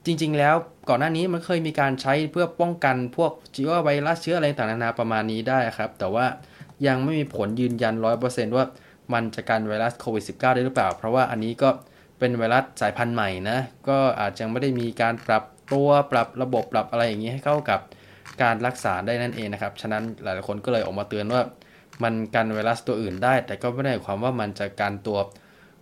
[0.05, 0.55] จริง ๆ แล้ว
[0.89, 6.25] ก่อนหน้านี้มันเคยมีการใช้เพื่อป้องกันพวกเชื้อไวรัสเชื้ออะไรต่างๆนานาประมาณนี้ได้ครับ แต่ว่า
[6.87, 7.93] ยังไม่มีผลยืนยัน
[8.25, 8.65] 100%ว่า
[9.13, 11.69] มันจะกันไวรัสโควิด -19 ได้หรือเปล่า เพราะว่าอันนี้ก็
[12.21, 17.79] เป็นไวรัสสายพันธุ์ใหม่นะ ก็อาจจะไม่ได้มีการปรับตัวปรับระบบปรับอะไรอย่างนี้ให้เข้ากับ
[18.41, 21.41] การรักษาได้นั่นเองนะครับ ฉะนั้นหลายๆคนก็เลยออกมาเตือนว่า
[22.03, 25.19] มันกันไวรัสตัวอื่นได้ แต่ก็ไม่ได้ความว่ามันจะกันตัว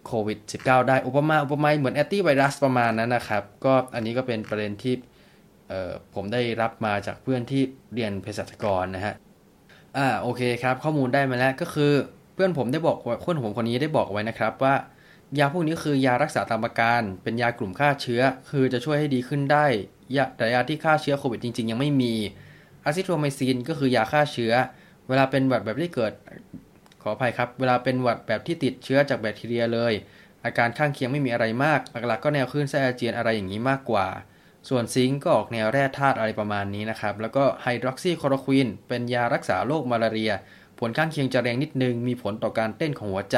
[0.06, 4.96] โควิด -19 ได้ อุปมา อุปไมยเหมือนแอนตี้ไวรัสประมาณนั้นนะครับ ก็อันนี้ก็เป็นประเด็นที่
[6.16, 7.62] ผมได้รับมาจากเพื่อนที่
[7.94, 9.14] เรียนเภสัชกรนะฮะ
[9.98, 11.92] อ่า โอเคครับ ข้อมูลได้มาแล้วก็คือ
[12.34, 14.76] เพื่อนผมได้บอกเพื่อนผมคนนี้ได้บอกไว้นะครับว่า
[15.38, 19.66] ยาพวกนี้คือยารักษาตามอาการ เป็นยากลุ่มฆ่าเชื้อ คือจะช่วยให้ดีขึ้นได้
[20.16, 22.14] ยาแต่ยาที่ฆ่าเชื้อโควิดจริง ๆ ยังไม่มี
[22.86, 24.54] อะซิโทรไมซินก็คือยาฆ่าเชื้อ
[25.08, 26.14] เวลาเป็นหวัดแบบที่เกิด
[27.02, 29.94] ขออภัยครับ เวลาเป็นหวัดแบบที่ติดเชื้อจากแบคทีเรียเลย
[30.46, 34.08] อาการข้างเคียงไม่มีอะไรมาก หลักๆก็แนวคลื่นไส้อาเจียนอะไรอย่างนี้มากกว่า
[34.70, 40.34] ส่วน zinc ก็ออกแนวแร่ธาตุอะไรประมาณนี้นะครับ แล้วก็ไฮดรอกซีคลอโรควินเป็นยารักษาโรคมาลาเรีย
[40.80, 43.38] ผลข้างเคียงจะแรงนิดนึง มีผลต่อการเต้นของหัวใจ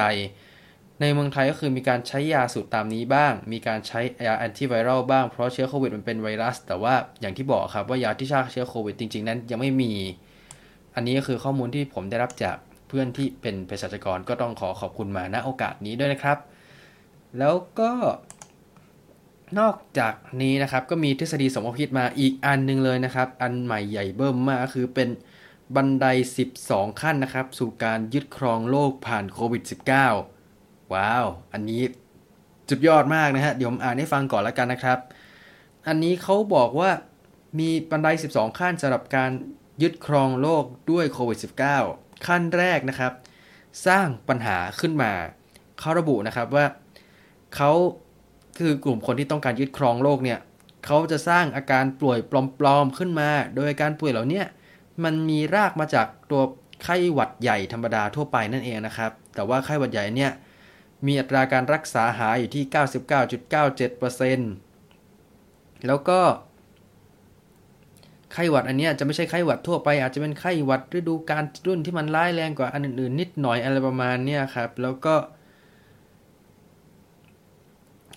[1.01, 9.91] ในเมืองไทยก็คือมีการใช้ยาสูตรตามนี้บ้าง มีการใช้ยาแอนติไวรัลบ้าง เพราะเชื้อโควิดมันเป็นไวรัส แต่ว่าอย่างที่บอกครับว่ายาที่ฆ่าเชื้อโควิดจริง ๆ นั้นยังไม่มี
[10.95, 16.37] อันนี้ก็คือข้อมูลที่ผมได้รับจากเพื่อนที่เป็นเภสัชกรก็ต้องขอขอบคุณมาณโอกาสนี้ด้วยนะครับ
[17.39, 17.91] แล้วก็
[19.59, 25.09] นอกจากนี้นะครับก็มีทฤษฎีสมคบคิดมาอีกอันนึงเลยนะครับ อันใหม่ใหญ่เบิ่มมากคือเป็น
[25.75, 26.05] บันได
[26.53, 30.40] 12 ขั้นนะครับ สู่การยึดครองโลกผ่านโควิด -19
[30.93, 31.81] ว้าว อันนี้
[32.69, 34.99] จุดยอดมากนะฮะ เดี๋ยวผมอ่านให้ฟังก่อนแล้วกันนะครับ
[35.87, 36.89] อันนี้เขาบอกว่า
[37.59, 39.31] มีบันได 12 ขั้นสำหรับการ
[39.81, 41.39] ยึดครองโลกด้วยโควิด
[41.81, 43.13] -19 ขั้นแรกนะครับ
[43.87, 45.11] สร้างปัญหาขึ้นมา
[45.79, 46.65] เขาระบุนะครับว่า
[47.55, 47.71] เขา
[48.59, 50.39] คือกลุ่มคนที่ต้องการยึดครองโลกเนี่ย
[50.85, 52.19] เขาจะสร้างอาการป่วย
[52.59, 54.43] ปลอมๆขึ้นมา โดยการป่วยเหล่านี้
[55.03, 56.41] มันมีรากมาจากตัว
[56.83, 60.31] ไข้หวัดใหญ่ธรรมดาทั่วไปนั่นเองนะครับ แต่ว่าไข้หวัดใหญ่เนี่ย
[61.05, 62.63] มีอัตราการรักษาหายอยู่ที่
[64.69, 66.19] 99.97%แล้วก็
[68.33, 75.15] ไข้หวัดอันนี้จะไม่ใช่ไข้หวัดทั่วไป อาจจะเป็นไข้หวัดฤดูกาลรุ่นที่มันร้ายแรงกว่าอันอื่นๆ นิดหน่อยอะไรประมาณนี้ครับ แล้วก็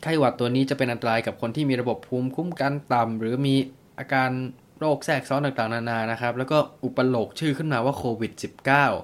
[0.03, 3.55] ไข้หวัดตัวนี้จะเป็นอันตรายกับคนที่มีระบบภูมิคุ้มกันต่ำหรือมี
[3.99, 4.31] อาการ
[4.79, 8.33] โรคแทรกซ้อนต่างๆ นานานะครับ แล้วก็อุปโลกชื่อขึ้นมาว่าโควิด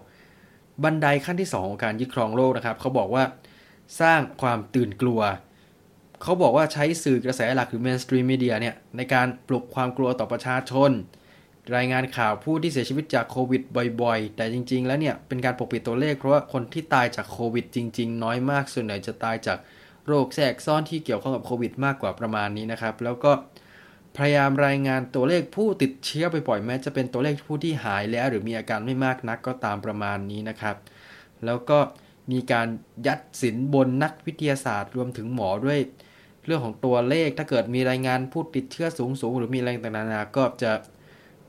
[0.06, 3.24] -19 บันไดขั้นที่ 2 ของการยึดครองโลกนะครับ เขาบอกว่า
[4.00, 5.20] สร้างความตื่นกลัว
[6.22, 10.90] เขาบอกว่าใช้สื่อกระแสหลักหรือ mainstream media เนี่ยในการปลุกความกลัวต่อประชาชน
[11.76, 13.62] รายงานข่าวผู้ที่เสียชีวิตจากโควิด
[14.02, 19.58] บ่อยๆ แต่จริง ๆ แล้วเนี่ยเป็นการปกปิดตัวเลข เพราะว่าคนที่ตายจากโควิดจริง ๆ น้อยมากส่วนใหญ่จะตายจาก
[20.06, 23.32] โรคแทรกซ้อนที่เกี่ยวข้องกับโควิดมากกว่าประมาณนี้นะครับ แล้วก็
[24.16, 30.76] พยายามรายงานตัวเลขผู้ติดเชื้อไปปล่อยแม้จะเป็นตัวเลขผู้ที่หายแล้ว หรือมีอาการไม่มากนักก็ตามประมาณนี้นะครับ
[31.44, 31.78] แล้วก็
[32.32, 32.68] มีการ
[33.06, 35.78] ยัดสินบนนักวิทยาศาสตร์รวมถึงหมอด้วย
[36.46, 40.72] เรื่องของตัวเลขถ้าเกิดมีรายงานผู้ติดเชื้อสูงสูงหรือมีอะไรต่างๆนาก็จะ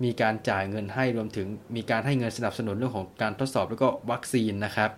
[0.04, 4.92] มีการจ่ายเงินให้รวมถึงมีการให้เงินสนับสนุนเรื่องของการทดสอบแล้วก็วัคซีนนะครับ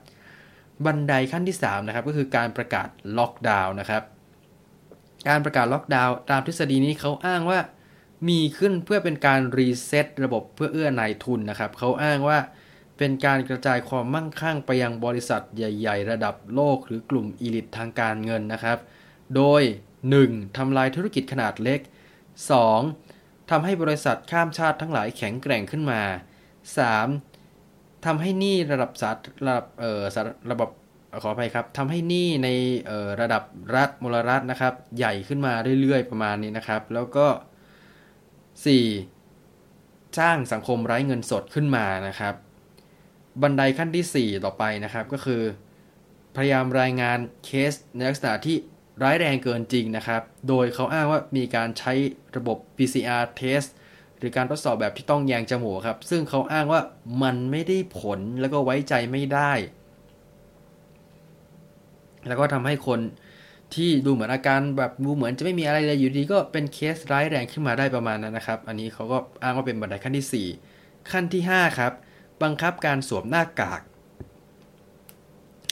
[0.86, 4.04] บันไดขั้นที่3นะครับก็คือการประกาศล็อกดาวน์นะครับ
[5.30, 7.60] การประกาศล็อกดาวน์ตามทฤษฎีนี้เขาอ้างว่า
[8.30, 12.38] มีขึ้นเพื่อเป็นการรีเซ็ตระบบเพื่อเอื้อนายทุนนะครับเขาอ้างว่า
[12.98, 18.78] เป็นการกระจายความมั่งคั่งไปยังบริษัทใหญ่ ๆ ระดับโลกหรือกลุ่มอีลิตทางการเงินนะครับ
[19.36, 19.62] โดย
[20.10, 20.58] 1.
[20.58, 21.80] ทำลายธุรกิจขนาดเล็ก
[22.66, 23.50] 2.
[23.50, 26.02] ทำให้บริษัทข้ามชาติทั้งหลายแข็งแกร่งขึ้นมา
[27.24, 28.06] 3.
[28.06, 29.12] ทำให้หนี้ระดับสา
[29.46, 30.04] ระดับเอ่อ
[30.52, 30.70] ระบบ
[31.24, 32.50] ขออภัยครับทำให้หนี้ใน
[32.88, 33.44] เอ่อระดับ
[33.76, 37.28] รัฐมลรัฐนะครับ ใหญ่ขึ้นมาเรื่อยๆ ประมาณนี้นะครับ แล้วก็
[38.94, 40.20] 4.
[40.20, 42.36] สร้างสังคมไร้เงินสดขึ้นมานะครับ
[43.42, 45.42] บันไดขั้นที่ 4 ต่อไปนะครับก็คือ
[46.36, 48.58] พยายามรายงานเคสในลักษณะที่
[49.04, 51.94] ร้ายแรงเกินจริงนะครับ โดยเขาอ้างว่ามีการใช้
[52.36, 53.70] ระบบ PCR test
[54.24, 56.82] รือการทดสอบแบบที่ต้องแยงจมูกครับ ซึ่งเขาอ้างว่า
[57.24, 59.52] มันไม่ได้ผลแล้วก็ไว้ใจไม่ได้
[62.28, 63.00] แล้วก็ทำให้คน
[63.76, 71.94] ที่ดูเหมือนอาการแบบดูเหมือนจะไม่มีอะไรเลยอยู่ดีก็เป็นเคสร้ายแรงขึ้นมาได้ประมาณนั้นนะครับ อันนี้เขาก็อ้างว่าเป็นบันไดขั้นที่ 4 ขั้นที่ 5 ครับ
[72.44, 73.82] บังคับการสวมหน้ากาก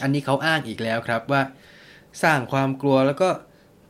[0.01, 1.41] อันนี้เขาอ้างอีกแล้วครับว่า
[2.23, 3.29] สร้างความกลัวแล้วก็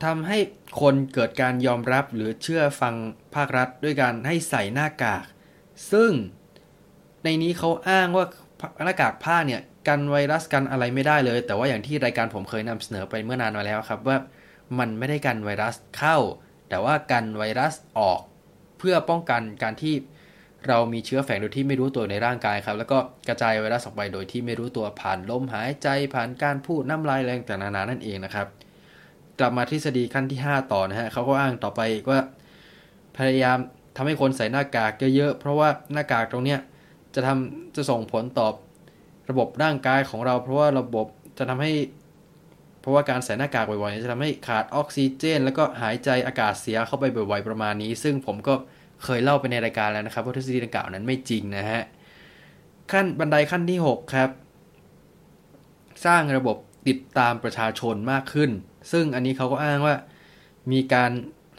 [0.04, 0.38] ทำให้
[0.82, 2.96] คนเกิดการยอมรับหรือเชื่อฟัง
[3.36, 5.24] ภาครัฐด้วยการให้ใส่หน้ากาก
[5.92, 6.12] ซึ่ง
[7.24, 8.26] ในนี้เขาอ้างว่า
[8.86, 14.18] หน้ากากผ้าเนี่ยกันไวรัสกันอะไรไม่ได้เลย แต่ว่าอย่างที่รายการผมเคยนำเสนอไปเมื่อนานมาแล้วครับว่า
[14.80, 16.18] มันไม่ได้กันไวรัสเข้า
[16.70, 18.22] แต่ว่ากันไวรัสออก
[18.80, 19.96] เพื่อป้องกันการที่
[20.68, 22.98] เรามีเชื้อแฝงโดยที่ไม่รู้ตัวในร่างกายครับ แล้วก็
[23.28, 28.48] กระจายไวรัสออกไปโดยที่ไม่รู้ตัวผ่านลมหายใจผ่านการพูดน้ำลายแรงต่างๆนานานั่นเองนะครับ
[29.40, 32.20] กลับมาทฤษฎีขั้นที่ 5 ต่อนะฮะเขาก็อ้างต่อไปว่า
[33.18, 33.58] พยายาม
[33.96, 36.60] ทำให้คนใส่หน้ากากเยอะๆเพราะว่าหน้ากากตรงเนี้ย
[37.16, 38.48] จะทำจะส่งผลต่อ
[39.30, 41.72] ระบบร่างกายของเรา เพราะว่าระบบจะทำให้
[42.82, 48.54] เพราะว่าการใส่หน้ากากบ่อยๆจะทำให้ขาดออกซิเจน แล้วก็หายใจอากาศเสียเข้าไปบ่อยๆประมาณนี้ ซึ่งผมก็
[49.04, 51.82] เคยเล่าไปในรายการแล้วนะครับว่าทฤษฎีดังกล่าวนั้นไม่จริงนะฮะ
[52.92, 54.30] ขั้นบันไดขั้นที่ 6 ครับ
[56.06, 58.52] สร้างระบบติดตามประชาชนมากขึ้น
[58.92, 59.96] ซึ่งอันนี้เขาก็อ้างว่า
[60.72, 61.12] มีการ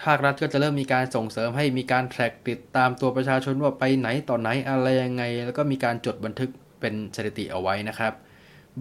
[0.03, 6.51] ภาครัฐก็จะเริ่มมีการส่งเสริมให้มีการ track ติดตามตัวประชาชนว่าไปไหนต่อไหนอะไรยังไง แล้วก็มีการจดบันทึก
[6.81, 8.13] เป็นสถิติเอาไว้นะครับ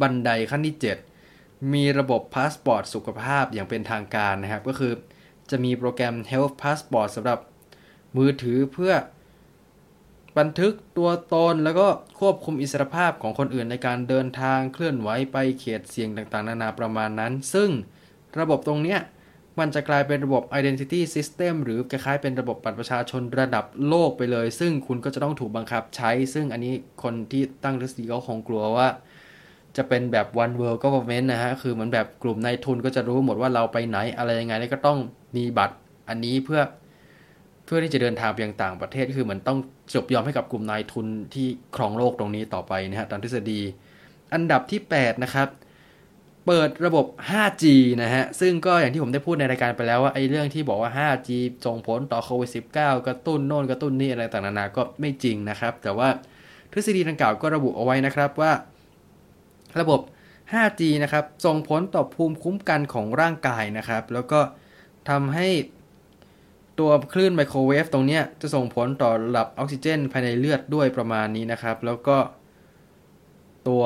[0.02, 0.76] บันไดขั้นที่
[1.24, 4.94] 7 มีระบบพาสปอร์ตสุขภาพอย่างเป็นทางการนะครับ ก็คือ
[5.52, 7.40] จะมีโปรแกรม Health Passport สำหรับ
[8.18, 8.94] มือถือเพื่อ
[10.40, 11.88] บันทึกตัวตนแล้วก็
[12.20, 17.70] ควบคุมอิสรภาพของคนอื่นในการเดินทางเคลื่อนไหวไปเขตเสี่ยงต่างๆ นานาประมาณนั้น ซึ่ง
[18.40, 19.00] ระบบตรงเนี้ย
[19.60, 28.88] มันจะกลายเป็นระบบ identity system หรือคล้ายๆเป็นระบบบัตรประชาชนระดับโลกไปเลย ซึ่งคุณก็จะต้องถูกบังคับใช้ ซึ่งอันนี้คนที่ตั้งทฤษฎีเขาคงกลัวว่า
[29.78, 35.00] จะเป็นแบบ one world government นะฮะ คือเหมือนแบบกลุ่มนายทุนก็จะรู้หมดว่าเราไปไหนอะไรยังไงแล้วก็ต้อง
[35.36, 35.76] มีบัตร
[36.10, 36.62] อันนี้เพื่อ
[37.74, 39.60] พื่อที่จะเดินทางไปยังต่างประเทศคือเหมือนต้อง
[39.96, 43.62] จบยอมให้กับกลุ่มนายทุนที่ครองโลกตรงนี้ต่อไปนะฮะตามทฤษฎี
[44.34, 45.48] อันดับที่ 8 นะครับ
[46.46, 47.64] เปิดระบบ 5G
[48.02, 51.30] นะฮะ ซึ่งก็อย่างที่ผมได้พูดในรายการไปแล้วว่าไอ้เรื่องที่บอกว่า 5G
[51.66, 56.10] ส่งผลต่อโควิด -19 กระตุ้นโน่นกระตุ้นนี่อะไรต่างๆนานาก็ไม่จริงนะครับ แต่ว่า
[56.72, 58.52] ทฤษฎีดังกล่าวก็ระบุเอาไว้นะครับว่า
[59.80, 60.00] ระบบ
[60.54, 64.40] 5G นะครับส่งผลต่อภูมิคุ้มกันของร่างกายนะครับ แล้วก็
[65.10, 65.48] ทำให้
[66.82, 72.18] ตัวคลื่นไมโครเวฟตรงนี้จะส่งผลต่อระดับออกซิเจนภายในเลือดด้วยประมาณนี้นะครับ แล้วก็
[73.68, 73.84] ตัว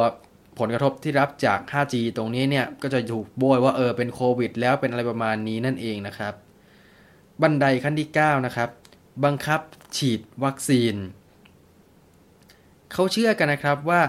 [0.60, 6.34] ผลกระทบที่รับจาก 5G ตรงนี้เนี่ยก็จะถูกโบยว่าเออเป็นโควิด แล้วเป็นอะไรประมาณนี้นั่นเองนะครับ
[7.42, 8.70] บันไดขั้นที่ 9 นะครับ
[9.26, 9.62] บังคับ
[9.98, 10.96] ฉีดวัคซีน
[12.94, 14.02] เขาเชื่อกันนะครับว่า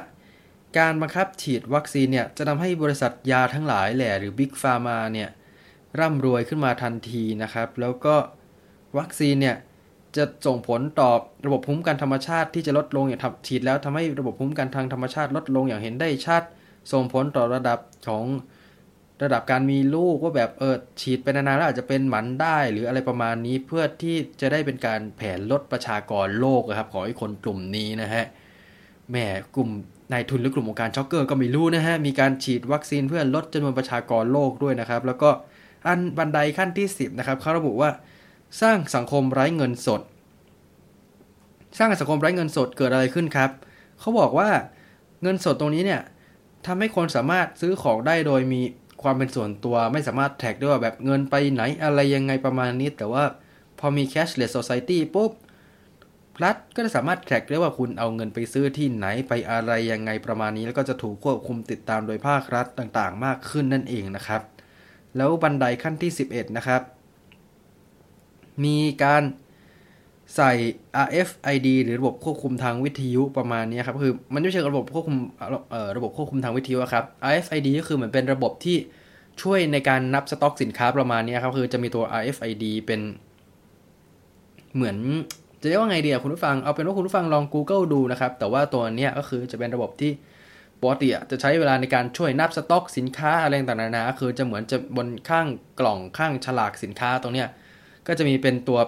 [0.78, 5.28] การบังคับฉีดวัคซีนเนี่ยจะทำให้บริษัทยาทั้งหลายแหละหรือ Big Pharma เนี่ย
[5.98, 8.16] ร่ำรวยขึ้นมาทันทีนะครับ แล้วก็
[8.98, 9.56] วัคซีนเนี่ย
[10.16, 11.10] จะส่งผลต่อ
[11.46, 16.42] ระบบภูมิคุ้มกันธรรมชาติที่จะลดลงอย่างฉีดแล้วทำให้ระบบภูมิคุ้มกันทางธรรมชาติลดลงอย่างเห็นได้ชัด
[16.92, 17.78] ส่งผลต่อระดับ
[18.08, 18.24] ของ
[19.22, 28.24] ระดับการมีลูกว่าแบบเออฉีดไปนานๆแล้วอาจจะเป็นหมันได้หรืออะไรประมาณนี้เพื่อที่จะได้เป็นการแผนลดประชากรโลกครับของไอ้คนกลุ่มนี้นะฮะ
[29.10, 29.16] แหม
[29.56, 29.70] กลุ่ม
[30.12, 35.30] นายทุนหรือกลุ่มองค์การช็อกเกอร์ก็ไม่รู้นะฮะมีการฉีดวัคซีนเพื่อลดจำนวนประชากรโลกด้วยนะครับ แล้วก็
[35.86, 37.90] อันบันไดขั้นที่ 10นะครับเขาระบุว่า
[38.60, 40.02] สร้างสังคมไร้เงินสด
[41.78, 43.50] สร้างสังคมไร้เงินสดเกิดอะไรขึ้นครับ
[44.00, 44.48] เขาบอกว่า
[45.22, 46.02] เงินสดตรงนี้เนี่ย
[46.66, 48.60] ทำให้คนสามารถซื้อของได้โดยมี
[49.02, 53.24] ความเป็นส่วนตัวไม่สามารถ track ได้ว่าแบบเงินไปไหนอะไรยังไงประมาณนี้ แต่ว่า
[53.78, 55.32] พอมี cashless society ปุ๊บ
[56.44, 64.42] รัฐก็จะสามารถแท็กได้ว่าคุณเอาเงินไปซื้อที่ไหนไปอะไรยังไงประมาณนี้ แล้วก็จะถูกควบคุมติดตามโดยภาครัฐต่างๆ มากขึ้นนั่นเองนะครับ
[65.16, 66.82] แล้วบันไดขั้นที่ 11 นะครับ
[68.64, 69.22] มีการ
[70.36, 70.52] ใส่
[71.06, 75.16] RFID หรือระบบควบคุมทางวิทยุประมาณนี้ครับคือมันไม่ใช่ระบบควบคุม
[75.96, 78.76] ระบบควบคุมทางวิทยุครับ RFID ก็คือเหมือนเป็นระบบที่
[79.42, 83.00] ช่วยในการนับสต็อกสินค้าประมาณนี้ครับคือจะมีตัว RFID เป็น
[84.74, 84.96] เหมือน
[85.60, 90.12] จะเรียกว่าไงดีอะคุณผู้ฟังเอาเป็นว่าคุณผู้ฟังลอง Google ดูนะครับ แต่ว่าตัวนี้ก็คือจะเป็นระบบที่
[90.82, 95.46] ปกติจะใช้เวลาในการช่วยนับสต็อกสินค้าอะไรต่างๆนานาคือจะเหมือนจะบนข้าง
[95.80, 97.48] กล่องข้างฉลากสินค้าตรงเนี้ย
[98.06, 98.80] ก็จะมีเป็นตัว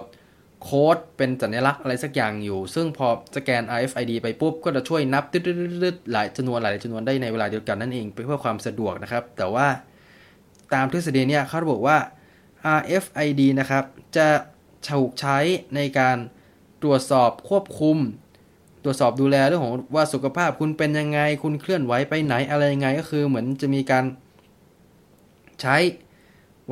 [0.63, 9.67] โค้ดเป็นสัญลักษณ์อะไรสักอย่างอยู่ ซึ่งพอสแกน RFID ไปปุ๊บ ก็จะช่วยนับตึ๊ดๆหลายจำนวนหลายจำนวนได้ในเวลาเดียวกันนั่นเองเพื่อความสะดวกนะครับ แต่ว่า
[10.73, 11.97] ตามทฤษฎีเนี่ยเขาบอกว่า
[12.79, 13.83] RFID นะครับ
[14.17, 14.27] จะ
[14.89, 15.37] ถูกใช้
[15.75, 16.17] ในการ
[16.83, 17.97] ตรวจสอบควบคุม
[18.83, 24.05] ตรวจสอบดูแลเรื่องของว่าสุขภาพคุณเป็นยังไง คุณเคลื่อนไหวไปไหนอะไรยังไงก็คือเหมือนจะมีการ
[25.61, 25.75] ใช้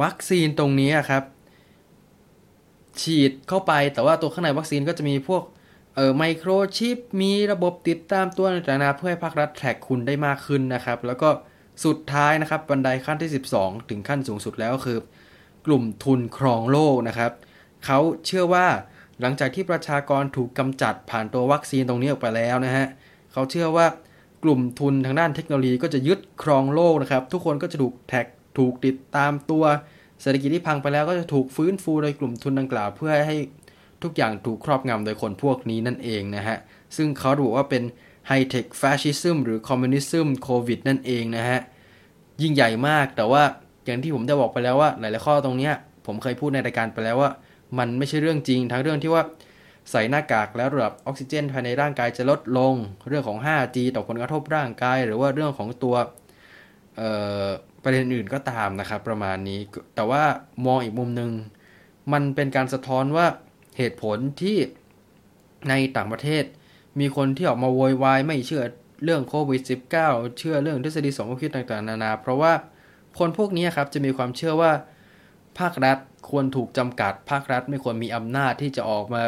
[0.02, 1.24] วัคซีนตรงนี้ครับ
[3.02, 5.44] ฉีดเข้าไปแต่ว่าตัวข้างในวัคซีนก็จะมีพวก
[5.96, 11.30] เออไมโครชิปมีระบบติดตามตัวต่างๆเพื่อให้ภาครัฐแทร็กคุณได้มากขึ้นนะครับ แล้วก็
[11.86, 14.98] สุดท้ายนะครับบันไดขั้นที่ 12 ถึงขั้นสูงสุดแล้วคือ
[15.66, 17.32] กลุ่มทุนครองโลกนะครับ
[17.86, 18.68] เขาเชื่อว่า
[19.22, 22.86] หลังจากที่ประชากรถูกกำจัดผ่านตัววัคซีนตรงนี้ออกไปแล้วนะฮะ
[23.34, 23.88] เขาเชื่อว่า
[24.44, 28.26] กลุ่มทุนทางด้านเทคโนโลยีก็จะยึดครองโลกนะครับ ทุกคนก็จะถูกแท็ก
[28.58, 29.64] ถูกติดตามตัว
[30.22, 33.38] เศรษฐกิจที่พังไปแล้วก็จะถูกฟื้นฟูโดยกลุ่มทุนดังกล่าว เพื่อให้
[34.04, 36.58] ทุกอย่างถูกครอบงำโดยคนพวกนี้นั่นเองนะฮะ
[36.98, 37.84] ซึ่งเขาบอกว่าเป็น
[38.28, 41.60] high-tech fascism หรือ communism โควิดนั่นเองนะฮะ
[42.42, 43.44] ยิ่งใหญ่มากแต่ว่า
[43.86, 45.72] อย่างที่ผมได้บอกไปแล้วว่า หลาย ๆ ข้อตรงนี้
[46.06, 47.32] ผมเคยพูดในรายการไปแล้วว่า
[47.78, 49.24] มันไม่ใช่เรื่องจริง ทั้งเรื่องที่ว่า
[49.92, 52.74] ใส่หน้ากากแล้วระดับออกซิเจนภายในร่างกายจะลดลง
[53.08, 55.96] เรื่องของ 5G ต่อผลกระทบร่างกาย หรือว่าเรื่องของตัว
[57.90, 59.60] ประเด็นอื่นก็ตามนะครับ ประมาณนี้
[59.96, 60.24] แต่ว่า
[60.66, 61.32] มองอีกมุมหนึ่ง
[62.14, 63.28] มันเป็นการสะท้อนว่า
[63.78, 64.58] เหตุผลที่
[65.70, 66.44] ในต่างประเทศ
[67.00, 68.64] มีคนที่ออกมาโวยวายไม่เชื่อ
[69.04, 69.62] เรื่องโควิด
[70.00, 72.54] -19 เชื่อเรื่องทฤษฎีสมคบคิดต่างๆ นานา เพราะว่า
[73.20, 74.72] คนพวกนี้ครับจะมีความเชื่อว่า
[75.60, 75.98] ภาครัฐ
[76.30, 79.24] ควรถูกจำกัด ภาครัฐไม่ควรมีอำนาจที่จะออกมา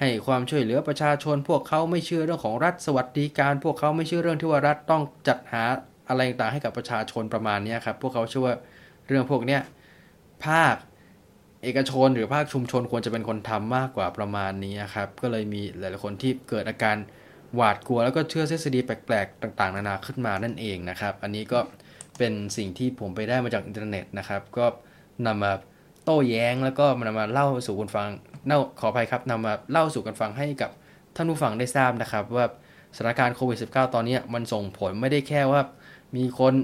[0.00, 5.64] ให้ความช่วยเหลือประชาชน พวกเขาไม่เชื่อเรื่องของรัฐสวัสดิการ พวกเขาไม่เชื่อเรื่องที่ว่ารัฐต้องจัดหา
[6.08, 8.54] อะไรต่างให้กับประชาชนประมาณนี้ครับพวกเขาเชื่อว่า
[9.06, 9.60] เรื่องพวกเนี้ย
[10.46, 10.76] ภาค
[11.62, 16.96] เอกชนหรือภาคชุมชนควรจะเป็นคนทำมากกว่าประมาณนี้ครับก็เลยมีหลายๆคนที่เกิดอาการ
[17.54, 21.58] หวาดกลัว แล้วก็เชื่อทฤษฎีแปลกๆ ต่างๆ นานาขึ้นมานั่นเองนะครับ อันนี้ก็
[22.18, 24.66] เป็นสิ่งที่ผมไปได้มาจากอินเทอร์เน็ตนะครับ ก็
[25.26, 25.52] นำมา
[26.04, 28.08] โต้แย้งแล้วก็นำมาเล่าสู่คุณฟัง
[28.46, 30.70] เน่าขออภัยครับนำมาเล่าสู่กันฟังให้กับ
[31.16, 32.46] ท่านผู้ฟังได้ทราบนะครับ ว่า
[32.96, 35.60] สถานการณ์โควิด -19 ตอนนี้มันส่งผลไม่ได้แค่ว่า
[36.16, 36.54] มีคน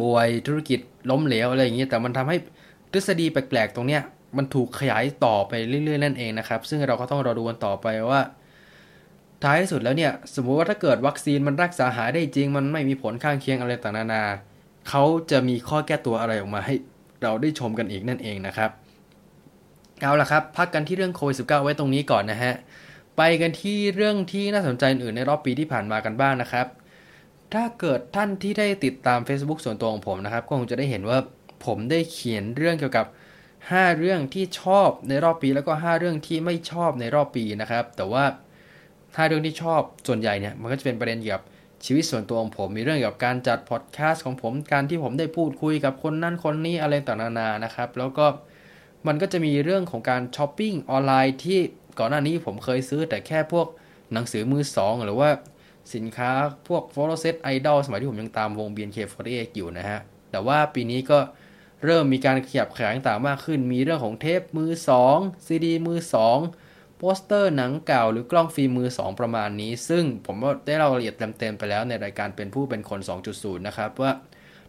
[0.00, 0.80] ป่วยธุรกิจ
[1.10, 2.36] ล้มเหลวอะไรอย่างนี้แต่มันทำให้
[2.92, 4.02] ทฤษฎีแปลกๆ ตรงเนี้ย
[4.36, 8.20] มันถูกขยายต่อไปเรื่อยๆ นั่นเองนะครับ ซึ่งเราก็ต้องรอดูกันต่อไปว่า
[9.42, 14.24] ท้ายสุดแล้วเนี่ย สมมุติว่าถ้าเกิดวัคซีนมันรักษาหายได้จริง มันไม่มีผลข้างเคียงอะไรต่างๆนานา
[14.88, 16.74] เขาจะมีข้อแก้ตัวอะไรออกมาให้
[17.22, 18.70] เราได้ชมกันอีกนั่นเองนะครับ
[20.00, 22.54] เอาละครับ พักกันที่เรื่องโควิด -19 ไว้ตรงนี้ก่อนนะฮะ
[23.16, 26.66] ไปกันที่เรื่องที่น่าสนใจอื่นในรอบปีที่ผ่านมากันบ้างนะครับ
[27.54, 31.18] ถ้าเกิดท่านที่ได้ติดตาม Facebook ส่วนตัวของผมนะครับ ก็คงจะได้เห็นว่า
[31.66, 33.06] ผมได้เขียนเรื่องเกี่ยวกับ
[33.52, 38.24] 5 เรื่องที่ชอบในรอบปี แล้วก็ 5 เรื่องที่ไม่ชอบในรอบปีนะครับ แต่ว่า
[38.76, 41.44] 5 เรื่องที่ชอบส่วนใหญ่เนี่ยมันก็จะเป็นประเด็นเกี่ยวกับ
[41.84, 48.26] ชีวิตส่วนตัวของผมมีเรื่องเกี่ยวกับการจัดพอดแคสต์ของผมการที่ผมได้พูดคุยกับคนนั่นคนนี้อะไรต่างๆนานานะครับ แล้วก็
[49.06, 51.60] มันก็จะมีเรื่องของการช้อปปิ้งออนไลน์ที่
[51.98, 53.66] ก่อนหน้านี้ผมเคยซื้อแต่แค่พวก
[54.12, 55.30] หนังสือมือสองหรือว่า
[55.94, 56.30] สินค้า
[56.68, 61.18] พวก photoset ไอดอลสมัยที่ผมยังตามวง BNK48 อยู่นะฮะ แต่ว่าปีนี้ก็
[61.84, 64.70] เริ่มมีการขยับขยายต่างมากขึ้น มีเรื่องของเทปมือ
[65.08, 65.98] 2ซีดีมือ
[66.48, 73.00] 2โปสเตอร์หนังเก่าหรือกล้องฟิล์มมือ 2 ประมาณนี้ ซึ่งผมก็ได้เล่ารายละเอียดเต็มๆไปแล้วในรายการเป็นผู้เป็นคน
[73.32, 74.12] 2.0 นะครับ ว่า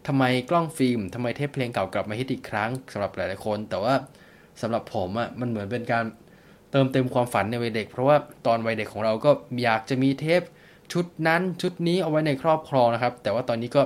[0.08, 3.94] ทำไมกล้องฟิล์มทำไมเทปเพลงเก่ากลับมาฮิตอีกครั้งสำหรับหลายๆคน แต่ว่า
[4.62, 6.06] สำหรับผมอะ่ะมันเหมือนเป็นการ
[6.72, 9.32] เติมเต็มความฝันในวัยเด็ก เพราะว่าตอนวัยเด็กของเราก็
[9.64, 10.42] อยากจะมีเทป
[10.92, 13.82] ชุดนั้นชุดนี้เอาไว้ในครอบครองนะครับ แต่ว่าตอนนี้ก็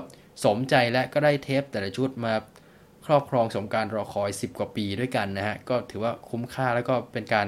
[0.46, 2.34] สมใจและก็ได้เทปแต่ละชุดมา
[3.06, 7.48] ครอบครองสมการรอคอย 10 กว่าปีด้วยกันนะฮะ ก็ถือว่าคุ้มค่าแล้วก็เป็นการ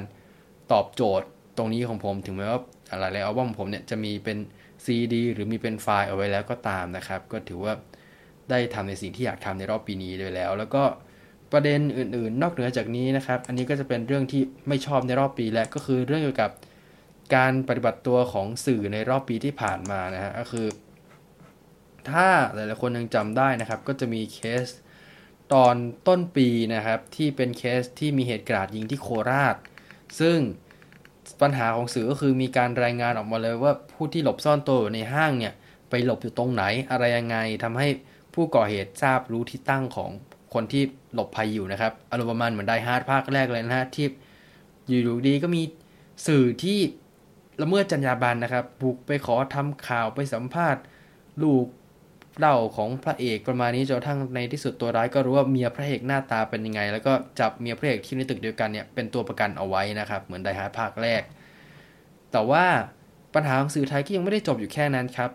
[0.72, 4.38] ตอบโจทย์ตรงนี้ของผมถึงแม้ว่าอะไรแล้วอัลบั้มผมเนี่ยจะมีเป็น
[4.86, 7.74] CD หรือมีเป็นไฟล์เอาไว้แล้วก็ตามนะครับ ก็ถือว่า
[8.50, 10.84] ได้ทำในสิ่งที่อยากทำในรอบปีนี้ด้วยแล้ว แล้วก็
[11.52, 16.52] ประเด็นอื่นๆ นอกเหนือจากนี้นะครับ อันนี้ก็จะเป็นเรื่องที่ไม่ชอบในรอบปีและก็คือเรื่องเกี่ยวกับ
[17.36, 20.68] การปฏิบัติตัวของสื่อในรอบปีที่ผ่านมานะฮะก็คือ
[22.10, 24.65] ถ้าหลายๆคนยังจำได้นะครับ ก็จะมีเคส
[25.54, 25.76] ตอน
[26.08, 29.56] ต้นปีนะครับ ที่เป็นเคสที่มีเหตุการาดยิงที่โคราช
[30.20, 30.38] ซึ่ง
[31.42, 35.54] ปัญหาของสื่อก็คือมีการรายงานออกมาเลยว่าผู้ที่หลบซ่อนตัวในห้างเนี่ย
[35.89, 37.88] ไปหลบอยู่ตรงไหนอะไรยังไงทำให้
[38.34, 40.12] ผู้ก่อเหตุทราบรู้ที่ตั้งของ
[40.54, 44.08] คนที่หลบภัยอยู่นะครับอารมณ์ประมาณเหมือน Die Hard ภาคแรกเลยนะฮะที่
[44.88, 45.62] อยู่ดีก็มี
[46.28, 46.80] สื่อที่
[47.62, 50.82] ละเมิดจรรยาบรรณนะครับ บุกไปขอทำข่าวไปสัมภาษณ์
[51.43, 51.66] ลูก
[52.39, 61.22] เต้าของพระเอกประมาณนี้จนกระทั่งในที่สุดตัวร้ายก็รู้ว่าเมียพระเอกหน้าตาเป็นยังไง แล้วก็จับเมียพระเอกที่ในตึกเดียวกันเนี่ยเป็นตัวประกันเอาไว้นะครับ เหมือน Die Hard ภาคแรก
[62.32, 62.66] แต่ว่า
[63.34, 65.30] ปัญหาของสื่อไทยก็ยังไม่ได้จบอยู่แค่นั้นครับ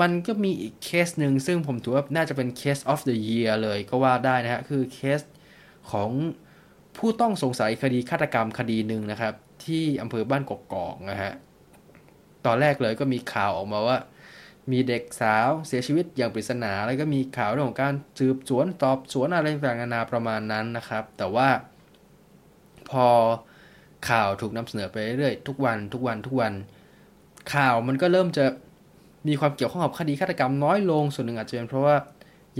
[0.00, 5.20] มันก็มีอีกเคสหนึ่งซึ่งผมถือว่าน่าจะเป็นเคส of the year เลยก็ว่าได้นะฮะ คือเคส
[5.90, 6.10] ของ
[6.96, 11.32] ผู้ต้องสงสัยคดีฆาตกรรมคดีหนึ่งนะครับ ที่อำเภอบ้านกกอกนะฮะ
[12.46, 13.98] ตอนแรกเลยก็มีข่าวออกมาว่า
[14.72, 21.48] มีเด็กสาวเสียชีวิตอย่างปริศนา แล้วก็มีข่าวเรื่องของการสืบสวนสอบสวนอะไรต่างๆนานาประมาณนั้นนะครับ แต่ว่า
[22.90, 23.06] พอ
[24.10, 26.52] ข่าวถูกนำเสนอไปเรื่อยๆทุกวันทุกวันทุกวัน
[27.54, 28.44] ข่าวมันก็เริ่มจะ
[29.28, 31.96] มีความเกี่ยวข้องกับคดีฆาตกรรมน้อยลงส่วนหนึ่งอาจจะเป็นเพราะว่า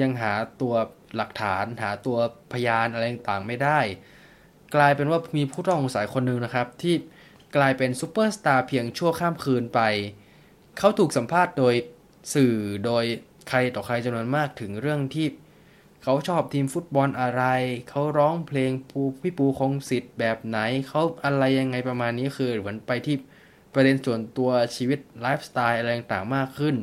[0.01, 0.75] ยังหาตัว
[1.17, 2.17] หลักฐานหาตัว
[2.53, 3.79] พยานอะไรต่างๆไม่ได้
[4.75, 6.95] กลายเป็นว่ามีผู้ต้องสงสัยคนหนึ่งนะครับ ที่
[7.57, 9.81] กลายเป็นซูเปอร์สตาร์เพียงชั่วข้ามคืนไป
[10.79, 11.75] เขาถูกสัมภาษณ์โดย
[12.35, 12.55] สื่อ
[12.87, 13.05] โดย
[13.49, 15.27] ใครต่อใครจำนวนมากถึงเรื่องที่
[16.03, 17.43] เขาชอบทีมฟุตบอลอะไร
[17.91, 23.17] เขาร้องเพลงปูพี่ปูคงสิทธิ์แบบไหน เขาอะไรยังไงประมาณนี้คือเหมือนไปที่
[23.75, 26.77] ประเด็นส่วนตัวชีวิตไลฟ์สไตล์อะไรต่างๆมากขึ้น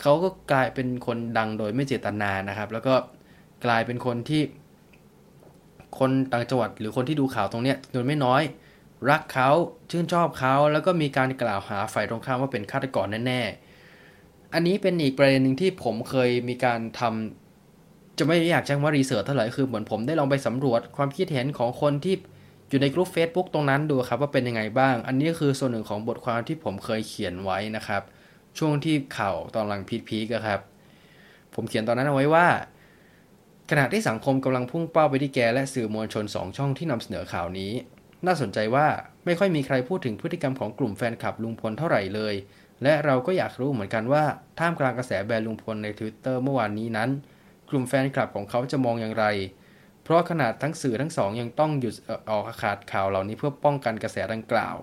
[0.00, 2.94] เขาก็กลายเป็นคนดังโดยไม่เจตนานะครับ แล้วก็
[3.64, 4.42] กลายเป็นคนที่
[5.98, 8.42] คนต่างจังหวัดหรือคนที่ดูข่าวตรงเนี้ยจำนวนไม่น้อย
[9.10, 9.50] รักเขา
[9.90, 22.14] ชื่นชอบเขาแล้วก็มีการกล่าวหาฝ่ายตรงข้ามว่าเป็นฆาตกรแน่ๆ อันนี้เป็นอีกประเด็นหนึ่งที่ผมเคยมีการทำจะไม่อยากแจ้งว่ารีเสิร์ชเท่าไหร่คือเหมือนผมได้ลองไปสำรวจความคิดเห็นของคนที่
[22.68, 28.02] อยู่ในกลุ่ม Facebook ตรงนั้นดูครับว่าเป็นยังไงบ้าง อันนี้คือส่วนหนึ่งของบทความที่ผมเคยเขียนไว้นะครับ
[28.58, 30.60] ช่วงที่ข่าวตอนหลังพีคๆครับ
[31.54, 32.46] ผมเขียนตอนนั้นเอาไว้ว่า
[33.70, 37.72] ขณะที่สังคมกำลังพุ่งเป้าไปที่แกและสื่อมวลชน 2 ช่องที่นำเสนอข่าวนี้
[38.26, 38.86] น่าสนใจว่า
[39.24, 42.34] ไม่ค่อยมีใครพูดถึงพฤติกรรมของกลุ่มแฟนคลับลุงพลเท่าไหร่เลย
[42.82, 44.24] และเราก็อยากรู้เหมือนกันว่า
[44.58, 47.10] ท่ามกลางกระแสแบนลุงพลใน Twitter เมื่อวานนี้นั้น
[47.70, 49.26] กลุ่มแฟนคลับของเขาจะมองอย่างไร
[50.02, 51.94] เพราะขนาดทั้งสื่อทั้งสองยังต้องหยุด
[52.30, 54.76] ออกอากาศข่าวเหล่านี้เพื่อป้องกันกระแสดังกล่าว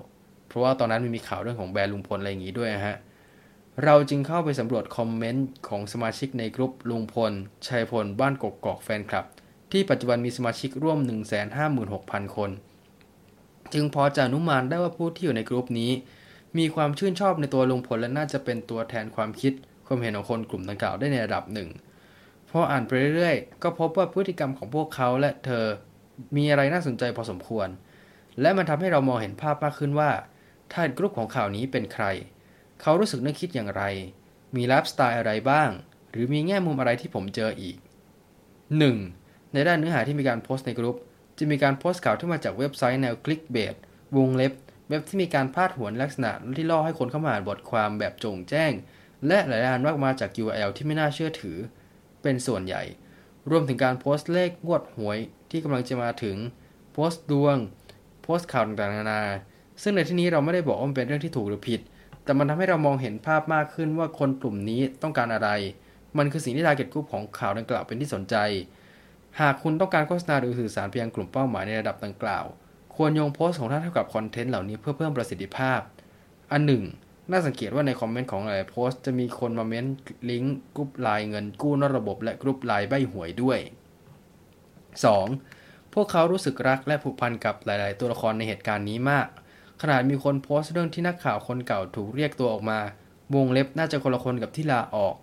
[0.48, 2.98] เพราะว่าตอนนั้นมันมีข่าวเรื่องของแบรนด์ลุงพลอะไรอย่างนี้ด้วยฮะ
[3.84, 7.34] เราจึงเข้าไปสำรวจคอมเมนต์ของสมาชิกในกลุ่มลุงพล
[7.68, 9.26] ชัยพลบ้านกกกอกแฟนคลับ
[9.72, 11.00] ที่ปัจจุบันมีสมาชิกร่วม
[11.68, 12.50] 156,000 คน
[13.74, 15.92] จึงพอจะอนุมานได้ว่าผู้ที่อยู่ในกลุ่มนี้
[16.58, 19.54] มีความชื่นชอบในตัวลุงพลและน่าจะเป็นตัวแทนความคิด
[19.86, 21.70] ความเห็นของคนกลุ่มดังกล่าวได้ในระดับหนึ่ง
[22.50, 25.66] พออ่านไปเรื่อยๆ ก็พบว่าพฤติกรรมของพวกเขาและเธอ
[26.36, 27.68] มีอะไรน่าสนใจพอสมควร
[28.42, 30.12] และมันทำให้เรามองเห็นภาพมากขึ้นว่า
[30.74, 32.06] target group ของข่าวนี้เป็นใคร
[32.82, 33.84] เขารู้สึกนึกคิดอย่างไร
[34.56, 35.70] มีไลฟ์สไตล์อะไรบ้าง
[36.12, 37.78] หรือมีแง่มุมอะไรที่ผมเจออีก
[38.86, 39.54] 1.
[39.54, 40.96] ในด้านเนื้อหาที่มีการโพสต์ในกลุ่ม
[41.38, 43.76] จะมีการโพสต์ข่าวที่มาจากเว็บไซต์แนวคลิกเบส
[44.18, 44.54] วงเล็บ
[44.90, 48.72] เว็บที่มีการพาดหัวลักษณะที่ล่อให้คนเข้ามาอ่านบทความแบบจงแจ้ง
[49.28, 51.58] และหลายอันมากมาจาก URL ที่ไม่น่าเชื่อถือ
[52.22, 52.84] เป็นส่วนใหญ่
[53.50, 55.18] รวมถึงการโพสต์เลขงวดหวย
[55.52, 56.38] ที่กำลังจะมาถึง
[56.94, 57.58] โพสต์ดวง
[58.22, 59.22] โพสต์ข่าวต่างๆนานา
[59.82, 61.82] ซึ่งในที่นี้เราไม่ได้บอกว่ามันเป็นเรื่องที่ถูกหรือผิด
[62.24, 65.50] แต่มันทำให้เรามองเห็นภาพมากขึ้นว่าคนกลุ่มนี้ต้องการอะไร
[66.18, 68.36] มันคือสิ่งที่ target กลุ่มของข่าวดังกล่าวเป็นที่สนใจ
[69.40, 72.46] หากคุณต้องการโฆษณาหรือสื่อสารไปยังกลุ่มเป้าหมายในระดับดังกล่าว
[72.96, 75.80] ควรโยงโพสต์ของท่านเข้ากับ content เหล่านี้เพื่อเพิ่มประสิทธิภาพ
[76.52, 76.84] อันหนึ่ง
[77.32, 79.86] น่าสังเกตว่าในคอมเมนต์ของหลายโพสต์จะมีคนมาเม้น
[80.30, 83.60] ลิงก์กรุ๊ปไลน์เงินกู้นอกระบบและกรุ๊ปไลน์ใบหวยด้วย
[85.16, 85.94] 2.
[85.94, 89.28] พวกเขารู้สึกรักและผูกพันกับหลาย ๆ ตัวละครในเหตุการณ์นี้มาก
[89.82, 92.80] ขนาดมีคนโพสต์เรื่องที่นักข่าวคนเก่าถูกเรียกตัวออกมา
[93.36, 95.16] วงเล็บน่าจะคนละคนกับที่ลาออก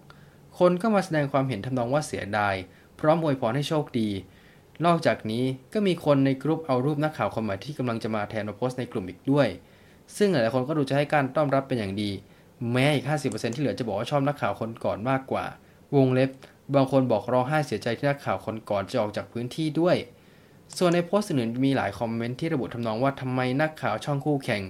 [0.58, 2.54] คนก็มาแสดงความเห็นทำนองว่าเสียดาย
[3.00, 4.08] พร้อมอวยพรให้โชคดี
[4.86, 9.48] นอกจากนี้ก็มีคนในกลุ่มเอารูปนักข่าวคนใหม่ที่กำลังจะมาแทนมาโพสต์ในกลุ่มอีกด้วย
[10.16, 12.10] ซึ่งหลายคนก็ดูจะให้การต้อนรับเป็นอย่างดี
[12.72, 15.44] แม้อีก 50%ที่เหลือจะบอกว่าชอบนักข่าวคนก่อนมากกว่า
[15.96, 16.30] วงเล็บ
[16.74, 19.96] บางคนบอกร้องไห้เสียใจที่นักข่าวคนก่อนจะออกจากพื้นที่ด้วย
[20.76, 24.62] ส่วนในโพสต์อื่นมีหลายคอมเมนต์ที่ระบุทำนองว่าทำไมนักข่าวช่องคู่แข่ง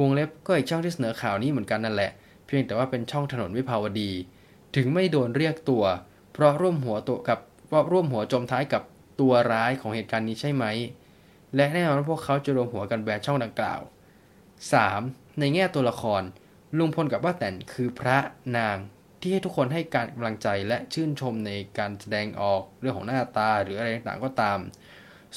[0.00, 2.10] วงเล็บก็อีกช่องที่เสนอข่าวนี้เหมือนกันนั่นแหละ
[2.46, 4.10] เพียงแต่ว่าเป็นช่องถนนวิภาวดี
[4.76, 5.84] ถึงไม่โดนเรียกตัว
[6.32, 8.82] เพราะร่วมหัวโตกับ เพราะร่วมหัวจมท้ายกับ
[9.20, 10.64] ตัวร้ายของเหตุการณ์นี้ใช่ไหม
[11.56, 13.80] และแน่นอนว่าพวกเขาจะรวมหัวกันแบนช่องดังกล่าว
[14.60, 15.38] 3.
[15.38, 16.22] ในแง่ตัวละคร
[16.78, 18.18] ลุงพลกับป้าแตนคือพระ
[18.56, 18.76] นาง
[19.20, 24.58] ที่ให้ทุกคนให้การกำลังใจและชื่นชมในการแสดงออกเรื่องของหน้าตาหรืออะไรต่างๆก็ตาม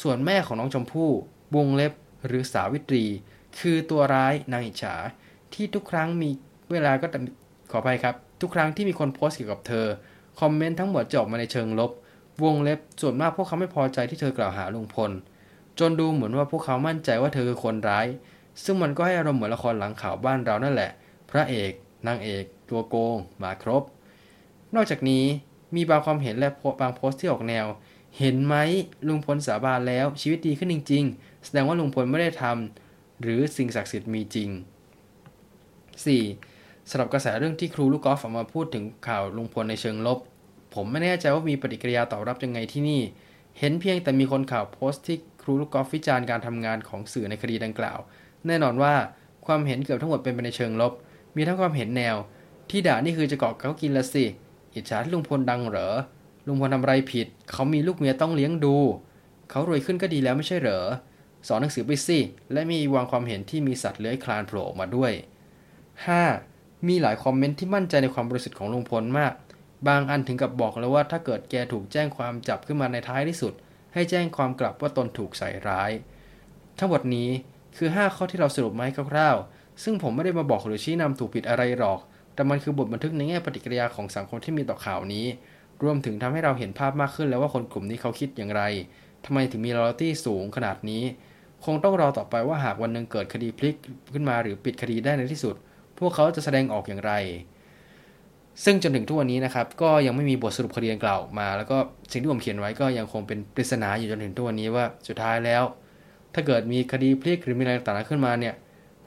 [0.02, 1.12] ส่วนแม่ของน้องชมพู่
[1.56, 1.94] วงเล็บ
[2.26, 3.06] หรือสาวิตรี
[3.60, 4.96] คือตัวร้ายนางอิจฉา
[5.54, 6.30] ที่ทุกครั้งมี
[6.72, 7.08] เวลาก็
[7.72, 9.86] ขออภัยครับ ทุกครั้งที่มีคนโพสต์เกี่ยวกับเธอ
[10.40, 11.92] คอมเมนต์ทั้งหมดจะออกมาในเชิงลบ
[12.44, 15.12] วงเล็บส่วนมากพวกเขาไม่พอใจที่เธอกล่าวหาลุงพล
[15.80, 18.08] จนดูเหมือนว่าพวกเขามั่นใจว่าเธอคือคนร้าย
[18.64, 20.92] ซึ่งมันก็ให้อารมณ์เหมือนละครหลังข่าวบ้านเรานั่นแหละ
[21.32, 21.72] พระเอก
[22.08, 23.84] นางเอก ตัวโกงมาครบ
[24.76, 25.26] นอกจากนี้
[25.76, 26.50] มีบางความเห็นและ
[26.82, 27.66] บางโพสต์ที่ออกแนว
[28.20, 28.56] เห็นไหม
[29.08, 34.50] ลุงพลสาบานแล้วชีวิตดีขึ้นจริง ๆ แสดงว่าลุงพลไม่ได้ทำหรือสิ่งศักดิ์สิทธิ์มีจริง
[36.10, 36.90] 4.
[36.90, 40.20] สำหรับกระแสเรื่องที่ครูลูกกอล์ฟออกมาพูดถึงข่าวลุงพลในเชิงลบ
[40.74, 43.02] ผมไม่แน่ใจว่ามีปฏิกิริยาตอบรับยังไงที่นี่
[43.60, 48.00] เห็นเพียงแต่มีคนข่าวโพสต์ที่ครูลูกกอล์ฟวิจารณ์การทำงานของสื่อในคดีดังกล่าว
[48.48, 48.94] แน่นอนว่า
[49.46, 50.94] ความเห็นเกือบทั้งหมดเป็นไปในเชิงลบ
[51.36, 52.16] มีทั้งความเห็นแนว
[52.70, 54.26] ที่ด่านี่คือจะเกาะเขากินละสิ
[54.74, 55.90] อิจฉาที่ลุงพลดังเหรอ
[56.48, 58.76] ลุงพลทำไรผิด เขามีลูกเมียต้องเลี้ยงดู
[59.50, 60.80] เขารวยขึ้นก็ดีแล้วไม่ใช่เหรอ
[61.48, 62.20] สอนหนังสือไปสิ
[62.54, 65.12] และมีวางความเห็นที่มีสัตว์เลื้อยคลานโผล่ออกมาด้วย
[66.00, 66.88] 5.
[66.88, 69.34] มีหลายคอมเมนต์ที่มั่นใจในความบริสุทธิ์ของลุงพลมาก
[69.88, 73.54] บางอันถึงกับบอกเลยว่าถ้าเกิดแกถูกแจ้งความจับขึ้นมาในท้ายที่สุด
[73.94, 75.92] ให้แจ้งความกลับว่าตนถูกใส่ร้าย
[76.80, 77.30] ทั้งหมดนี้
[77.78, 82.00] คือ 5 ข้อที่เราสรุปมาให้คร่าวๆ ซึ่งผมไม่ได้มาบอกหรือชี้นำถูกผิดอะไรหรอก
[82.34, 85.26] แต่มันคือบทบันทึกในแง่ปฏิกิริยาของสังคมที่มีต่อข่าวนี้
[85.84, 88.64] รวมถึงทำให้เราเห็นภาพมากขึ้นแล้วว่าคนกลุ่มนี้เขาคิดอย่างไร
[89.26, 91.04] ทำไมถึงมีรอยัลตี้สูงขนาดนี้
[91.66, 93.76] คงต้องรอต่อไปว่าหากวันหนึ่งเกิดคดีพลิก
[94.14, 95.56] ขึ้นมาหรือปิดคดีได้ในที่สุด
[96.00, 97.14] พวกเขาจะแสดงออกอย่างไร
[98.64, 101.78] ซึ่งจนถึงทุกวันนี้นะครับก็ยังไม่มีบทสรุปคดีดังกล่าวมา แล้วก็
[102.12, 105.64] สิ่งที่ผมเขียนไว้ก็ยังคงเป็นปริศนาอยู่จนถึงทุกวันนี้ว่าสุดท้ายแล้ว
[106.34, 108.56] ถ้าเกิดมีคดีพลิกหรือมีอะไรต่างๆขึ้นมาเนี่ย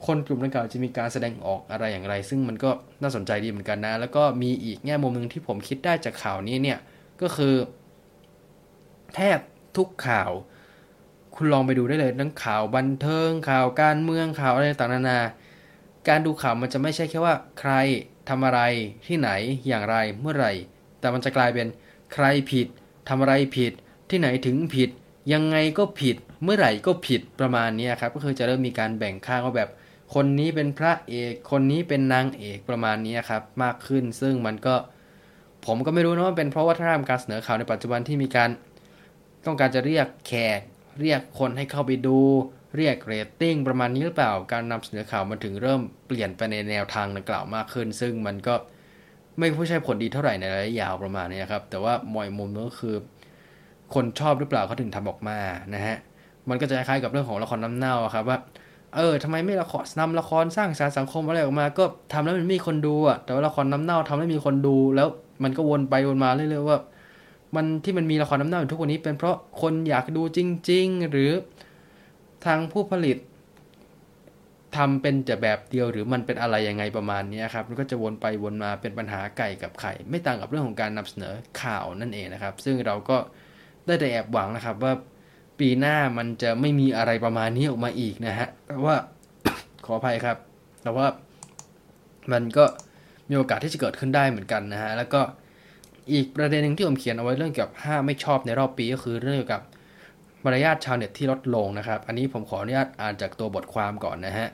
[0.05, 2.69] คนกลุ่มดังกล่าวจะมีการแสดงออกอะไรอย่างไร ซึ่งมันก็
[3.01, 6.79] น่าสนใจดีเหมือนกันนะ แล้วก็มีอีกแง่มุมหนึ่งที่ผมคิดได้จากข่าวนี้เนี่ย
[7.21, 7.55] ก็คือ
[9.15, 9.39] แทบ
[9.77, 10.31] ทุกข่าว
[11.35, 15.19] คุณลองไปดูได้เลยทั้งข่าวบันเทิงข่าวการเมืองข่าวอะไรต่างๆนานา
[16.09, 17.73] การดูข่าวมันจะไม่ใช่แค่ว่าใคร
[18.29, 18.61] ทำอะไร
[19.07, 19.29] ที่ไหน
[19.67, 20.53] อย่างไรเมื่อไหร่
[20.99, 21.67] แต่มันจะกลายเป็น
[22.13, 22.67] ใครผิด
[23.09, 23.73] ทำอะไรผิด
[24.09, 24.89] ที่ไหนถึงผิด
[25.33, 29.69] ยังไงก็ผิด เมื่อไหร่ก็ผิดประมาณนี้ครับก็คือจะเริ่มมีการแบ่งข้างว่าแบบ
[30.13, 34.75] คนนี้เป็นพระเอก คนนี้เป็นนางเอกประมาณนี้ครับมากขึ้นซึ่งมันก็
[35.65, 38.49] ผมก็ไม่รู้นะว่าเป็นเพราะวัฒนธรรมการเสนอข่าวในปัจจุบันที่มีการ
[39.45, 40.59] ต้องการจะเรียกแขก
[41.01, 42.19] เรียกคนให้เข้าไปดู
[42.75, 48.55] เรียกเรตติ้งประมาณนี้หรือเปล่า การนำเสนอข่าวมันถึงเริ่มเปลี่ยนไปในแนวทางดังกล่าวมากขึ้น ซึ่งมันก็
[49.37, 52.95] ไม่ผู้ใช่ผลดีเท่าไหร่ในระยะยาวประมาณนี้ครับ แต่ว่ามอยมุมก็คือ
[53.93, 55.37] คนชอบหรือเปล่าเขาถึงทำออกมา
[55.73, 55.97] นะฮะ
[56.49, 58.37] มันก็จะคล้ายกับเรื่องของละครน้ำเน่าครับว่า
[58.95, 65.07] เออทำไมไม่ละครนำละครสร้างสารสังคมอะไรออกมา ก็ทำแล้วมันไม่มีคนดูอะ แต่ว่าละครน้ำเน่าทำให้มีคนดู แล้ว
[65.43, 66.79] มันก็วนไปวนมาเรื่อยๆว่า
[67.55, 71.31] มันที่มันมีละครน้ำเน่าอยู่ทุกวันนี้เป็นเพราะคนอยากดูจริง ๆ หรือ
[72.45, 73.17] ทางผู้ผลิต
[74.75, 83.17] ทำเป็นแต่แบบเดียวหรือมันเป็นอะไรยังไงประมาณนี้ครับมันก็จะวนไปวนมาเป็นปัญหาไก่กับไข่ ไม่ต่างกับเรื่องของการนำเสนอข่าวนั่นเองนะครับ ซึ่งเราก็
[83.85, 84.93] ได้แต่แอบหวังนะครับว่า
[85.59, 88.95] ปีหน้ามันจะไม่มีอะไรประมาณนี้ออกมาอีกนะฮะแต่ว่า
[89.85, 90.37] ขออภัยครับ
[90.83, 91.07] แต่ว่า
[92.31, 92.65] มันก็
[93.29, 95.21] มีโอกาสที่จะเกิดขึ้นได้เหมือนกันนะฮะแล้วก็
[96.13, 99.63] อีกประเด็นหนึ่งที่ผมเขียนเอาไว้เรื่องเกี่ยวกับห้าไม่ชอบในรอบปีก็คือเรื่องเกี่ยวกับ
[100.45, 104.47] มารยาทชาวเน็ตที่ลดลงนะครับ อันนี้ผมขออนุญาตอ่านจากตัวบทความก่อนนะฮะ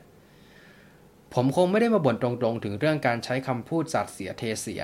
[1.33, 4.81] ผมคงไม่ได้มาบ่นตรงๆ ถึงเรื่องการใช้คำพูดสัตว์เสียเทเสีย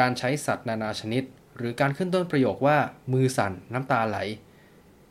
[0.00, 1.22] การใช้สัตว์นานาชนิด
[1.56, 2.76] หรือการขึ้นต้นประโยคว่า
[3.12, 4.18] มือสั่นน้ำตาไหล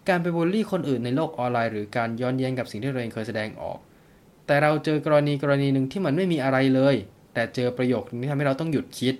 [0.09, 3.77] การไปบูลลี่คนอื่นในโลกออนไลน์ หรือการย้อนแย้งกับสิ่งที่เราเองเคยแสดงออก
[4.47, 6.95] แต่เราเจอกรณีกรณีหนึ่งที่มันไม่มีอะไรเลย
[7.33, 9.15] แต่เจอประโยคนี้ทำให้เราต้องหยุดคิด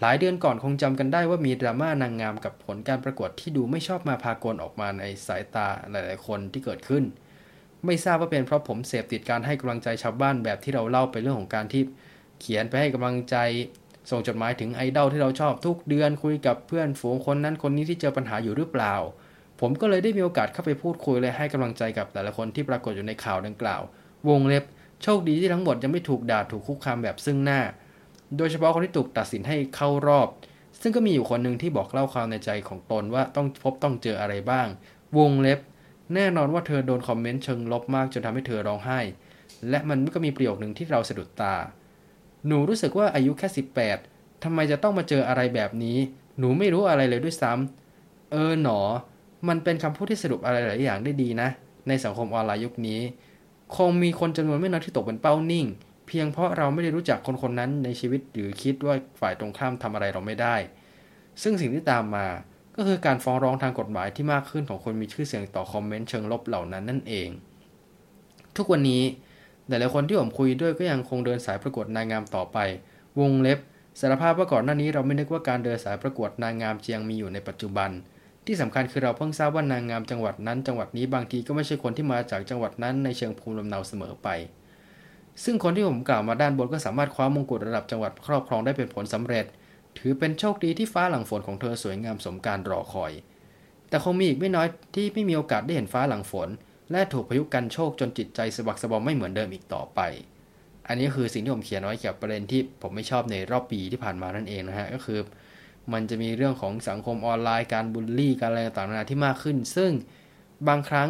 [0.00, 7.04] หลายเดือนก่อนคงจำกันได้ว่ามีดราม่านางงามกับผลการประกวดที่ดูไม่ชอบมาพากลออกมาในสายตาหลายๆ คนที่เกิดขึ้น
[7.86, 11.82] ไม่ทราบว่าเป็นเพราะผมเสพติดการให้กำลังใจชาวบ้านแบบที่เราเล่าไปเรื่องของการที่
[12.40, 13.36] เขียนไปให้กำลังใจ
[14.10, 18.94] ส่งจดหมายถึงไอดอลที่เราชอบทุกเดือนคุยกับเพื่อนฝูงคนนั้นคนนี้ที่เจอปัญหาอยู่หรือเปล่า
[19.60, 23.82] ผมก็เลยได้มีโอกาสเข้าไปพูดคุยเลยให้กำลังใจกับแต่ละคนที่ปรากฏอยู่ในข่าวดังกล่าว
[24.28, 24.64] วงเล็บ
[25.02, 27.60] โชคดีที่ทั้งหมดยังไม่ถูกด่าถูกคุกคามแบบซึ่งหน้า
[28.36, 30.28] โดยเฉพาะคนที่ถูกตัดสินให้เข้ารอบ
[30.82, 34.66] ซึ่งก็มีอยู่คนหนึ่งที่บอกเล่าความในใจของตนว่าต้องพบต้องเจออะไรบ้าง
[35.18, 35.60] วงเล็บ
[36.14, 39.00] แน่นอนว่าเธอโดนคอมเมนต์เชิงลบมากจนทำให้เธอร้องไห้
[39.68, 41.54] และมันก็มีประโยคหนึ่งที่เราสะดุดตา
[42.46, 43.48] หนูรู้สึกว่าอายุแค่
[43.94, 45.98] 18ทำไมจะต้องมาเจออะไรแบบนี้
[46.38, 48.80] หนูไม่รู้อะไรเลยด้วยซ้ำเออหนอ
[49.48, 51.48] มันเป็นคำพูดที่สรุปอะไรหลายอย่างได้ดีนะ
[51.88, 53.00] ในสังคมออนไลน์ยุคนี้
[53.76, 55.66] คงมีคนจำนวนไม่น้อยที่ตกเป็นเป้านิ่ง
[56.08, 60.56] เพียงเพราะเราไม่ได้รู้จักคนคนนั้นในชีวิตหรือคิดว่าฝ่ายตรงข้ามทำอะไรเราไม่ได้
[61.42, 62.26] ซึ่งสิ่งที่ตามมา
[62.76, 67.28] ก็คือการฟ้องร้องทางกฎหมายที่มากขึ้นของคนมีชื่อเสียงต่อคอมเมนต์เชิงลบเหล่านั้นนั่นเอง
[68.56, 69.02] ทุกวันนี้
[69.68, 72.58] แต่ละคนที่ผมคุยด้วยก็ยังคงเดินสายประกวดนางงามต่อไป
[73.20, 73.58] วงเล็บ
[74.00, 77.90] สารภาพว่าก่อนหน้านี้เราไม่นึกว่าการเดินสายประกวดนางงามจียงมีอยู่ในปัจจุบัน
[78.46, 84.28] ที่สำคัญคือเราเพิ่งทราบว่านางงามจังหวัดนั้น จังหวัดนี้บางทีก็ไม่ใช่คนที่มาจากจังหวัดนั้นในเชิงภูมิลำเนาเสมอไป
[85.44, 89.46] ซึ่งคนที่ผมกล่าวมาด้านบนก็สามารถคว้ามงกุฎระดับจังหวัดครอบครองได้เป็นผลสำเร็จ
[89.98, 93.12] ถือเป็นโชคดีที่ฟ้าหลังฝนของเธอสวยงามสมการรอคอย
[93.88, 96.48] แต่คงมีอีกไม่น้อยที่ไม่มีโอกาสได้เห็นฟ้าหลังฝน
[96.90, 100.00] และถูกพายุกันโชคจนจิตใจสบักสบอมไม่เหมือนเดิมอีกต่อไป
[100.86, 105.20] อันนี้คือสิ่งที่ผมเขียนไว้เกี่ยวกับประเด็นที่ผมไม่ชอบในรอบปีที่ผ่านมานั่นเองนะฮะก็คือ
[105.92, 109.90] มันจะมีเรื่องของสังคมออนไลน์การบูลลี่การอะไรต่างๆที่มากขึ้น ซึ่ง
[110.68, 111.08] บางครั้ง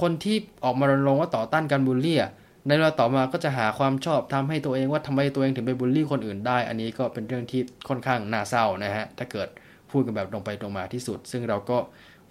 [0.00, 2.18] คนที่ออกมารณรงค์ว่าต่อต้านการบูลลี่
[2.66, 9.48] ในเวลาต่อมาก็จะหาความชอบทำให้ตัวเองว่าทำไมตัวเองถึงไปบูลลี่คนอื่นได้ อันนี้ก็เป็นเรื่องที่ค่อนข้างน่าเศร้านะฮะ ถ้าเกิด
[9.90, 11.78] พูดกันแบบตรงไปตรงมาที่สุด ซึ่งเราก็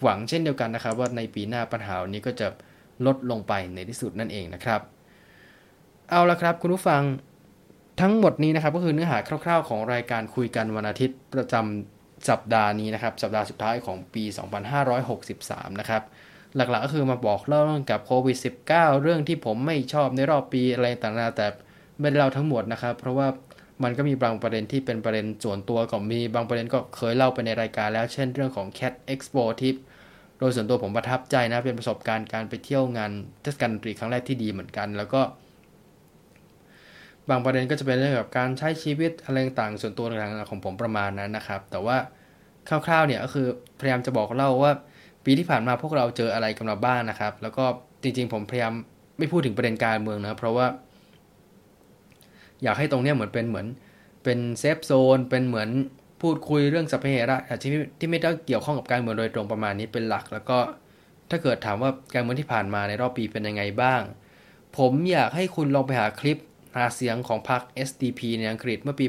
[0.03, 2.47] หวังเช่นเดียวกันนะครับ ว่าในปีหน้าปัญหานี้ก็จะ
[3.05, 4.82] ลดลงไปในที่สุดนั่นเองนะครับ
[6.09, 7.01] เอาละครับคุณผู้ฟัง
[8.01, 14.23] ทั้งหมดนี้นะครับก็คือเนื้อหาคร่าวๆ ของรายการคุยกันวันอาทิตย์ประจำสัปดาห์นี้นะครับ สัปดาห์สุดท้ายของปี
[15.01, 16.03] 2563 นะครับ
[16.57, 18.37] หลักๆก็คือมาบอกเล่าเรื่องกับโควิด
[18.69, 21.47] -19 เรื่องที่ผมไม่ชอบในรอบปีอะไรต่างๆแต่
[21.99, 23.27] ไม่ได้เล่าทั้งหมดนะครับ เพราะว่า
[23.83, 29.71] มันก็มีบางประเด็นที่เป็นประเด็นส่วนตัวก็มีบางประเด็นก็เคยเล่าไปในรายการแล้ว เช่นเรื่องของ Cat Expo ที่
[30.39, 35.21] โดยส่วนตัวผมประทับใจนะ เป็นประสบการณ์การไปเที่ยวงานเทศกาลดนตรีครั้งแรกที่ดีเหมือนกัน แล้วก็
[37.29, 41.97] บางประเด็นก็จะเป็นเรื่องกับการใช้ชีวิตอะไรต่างๆส่วนตัวต่างๆของผมประมาณนั้นนะครับ แต่ว่า
[42.67, 43.47] คร่าวๆเนี่ยก็คือ
[43.79, 44.71] พยายามจะบอกเล่าว่า
[45.30, 47.65] ปีที่ผ่านมาพวกเราเจออะไรกันมาบ้างนะครับ แล้วก็
[48.03, 48.73] จริงๆ ผมพยายาม
[49.17, 50.67] ไม่พูดถึงประเด็นการเมืองนะเพราะว่า
[52.63, 53.67] อยากให้ตรงเนี้ยเหมือนเป็นเหมือน
[54.23, 55.69] เป็นเซฟโซนเป็นเหมือน
[56.21, 60.57] พูดคุยเรื่องสัพเพเหระที่ที่ไม่ได้เกี่ยวข้องกับการเมืองโดยตรงประมาณนี้เป็นหลัก แล้วก็
[61.30, 64.01] ถ้าเกิดถามว่าการเมืองที่ผ่านมาในรอบปีเป็นยังไงบ้าง
[64.78, 66.38] ผมอยากให้คุณลองไปหาคลิป
[66.78, 69.05] หาเสียงของพรรค SDP ในอังกฤษเมื่อปี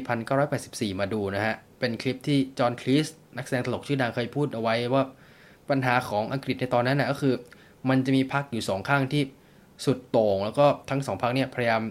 [0.49, 3.07] 1984 มาดูนะฮะ เป็นคลิปที่จอห์นคลีส
[3.37, 5.03] นักแสดงตลกชื่อดังเคยพูดเอาไว้ว่า
[5.69, 7.33] ปัญหาของอังกฤษในตอนนั้นนะก็คือ
[7.89, 9.23] มันจะมีพรรคอยู่สองข้างที่
[9.85, 11.81] สุดโต่ง แล้วก็ทั้งสองพรรคเนี่ยพยายาม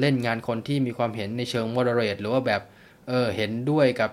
[0.00, 2.62] เล่นงานคนที่มีความเห็นในเชิง moderate หรือว่าแบบ
[3.08, 4.10] เออเห็นด้วยกับ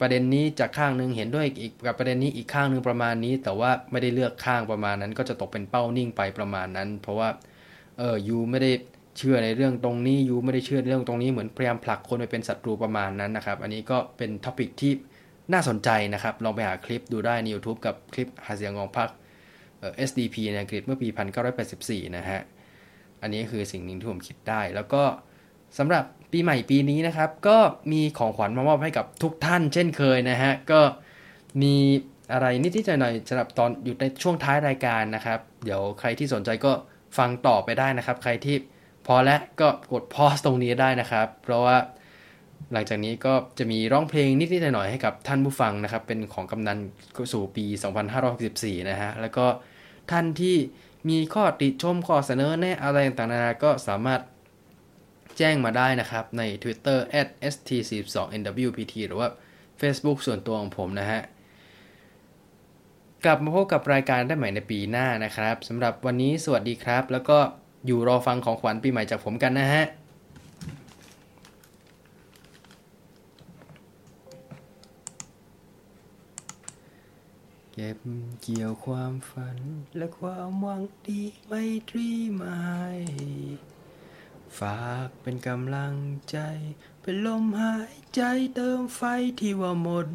[0.00, 7.28] ประเด็นนี้จากข้างหนึ่งเห็นด้วยอีกกับประเด็นนี้อีกข้างหนึ่งประมาณนี้ แต่ว่าไม่ได้เลือกข้างประมาณนั้น ก็จะตกเป็นเป้านิ่งไปประมาณนั้น เพราะว่า
[7.98, 8.72] เออ you ไม่ได้
[9.18, 14.92] เชื่อในเรื่องตรงนี้ you ไม่ได้เชื่อในเรื่องตรงนี้เหมือนพยายามผลักคนไปเป็นศัตรูประมาณนั้นนะครับ อันนี้ก็เป็น topic ที่
[15.52, 19.08] น่าสนใจนะครับ ลองไปหาคลิปดูได้ใน YouTube กับคลิปหาเสียงของพรรค
[19.78, 21.08] เอ่อ SDP ในอังกฤษเมื่อปี
[21.62, 22.40] 1984 นะฮะ
[23.22, 25.02] อันนี้คือสิ่งหนึ่งที่ผมคิดได้ แล้วก็
[25.78, 27.58] สำหรับปีใหม่ปีนี้นะครับ ก็
[27.92, 30.80] มีของขวัญมามอบให้กับทุกท่านเช่นเคยนะฮะ ก็
[31.62, 31.74] มี
[32.32, 36.72] อะไรนิดๆหน่อยๆสำหรับตอนอยู่ในช่วงท้ายรายการนะครับ เดี๋ยวใครที่สนใจก็
[37.18, 38.56] ฟังต่อไปได้นะครับ ใครที่
[39.06, 41.76] พอแล้วก็กดพอสตรงนี้ได้นะครับ เพราะว่า
[42.72, 46.78] หลังจากนี้ก็จะมีร้องเพลงนิดๆหน่อยๆให้กับท่านผู้ฟังนะครับ เป็นของกำนัน
[47.32, 47.64] สู่ปี
[48.26, 49.46] 2564 นะฮะ แล้วก็
[50.10, 50.56] ท่านที่
[51.08, 54.20] มีข้อติชมข้อเสนอแนะอะไรต่างๆนานาก็สามารถ
[55.38, 56.98] แจ้งมาได้นะครับ ใน Twitter
[57.52, 59.28] @st42nwpt หรือว่า
[59.80, 61.20] Facebook ส่วนตัวของผมนะฮะ
[63.24, 67.38] กลับมาพบกับรายการได้ใหม่ในปีหน้านะครับสำหรับวันนี้สวัสดีครับ แล้วก็
[67.86, 69.84] อยู่รอฟังของขวัญปีใหม่จากผมกันนะฮะ
[77.78, 78.00] เก็บ
[78.42, 79.58] เกี่ยวความฝัน
[79.96, 82.64] และความหวังดีไม่ตรีไม้
[84.58, 85.94] ฝากเป็นกำลัง
[86.30, 86.38] ใจ
[87.02, 88.22] เป็นลมหายใจ
[88.54, 89.02] เติมไฟ
[89.40, 90.08] ที่ว่าหมด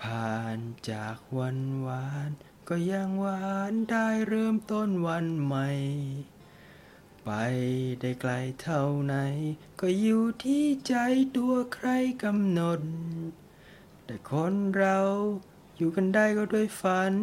[0.00, 0.58] ผ่าน
[0.90, 2.30] จากวันหวาน
[2.68, 5.68] ก็ยังหวานได้เริ่มต้นวันใหม่
[7.24, 7.30] ไป
[8.00, 8.32] ได้ไกล
[8.62, 9.14] เท่าไหน
[9.80, 10.96] ก็อยู่ที่ใจ
[11.36, 11.88] ตัวใคร
[12.24, 12.80] กำหนด
[14.04, 15.00] แต่คนเรา
[15.76, 17.14] อยู่กันได้ก็ด้วยฝัน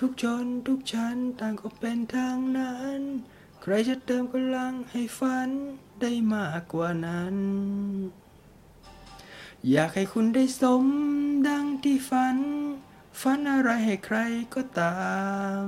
[0.00, 3.00] ทุกชนทุกชั้นต่างก็เป็นทางนั้น
[3.60, 5.48] ใครจะเติมกำลังให้ฝัน
[6.00, 7.36] ได้มากกว่านั้น
[9.70, 10.84] อยากให้คุณได้สม
[11.48, 12.38] ดังที่ฝัน
[13.20, 14.18] ฝันอะไรให้ใคร
[14.54, 14.98] ก็ตา
[15.64, 15.66] ม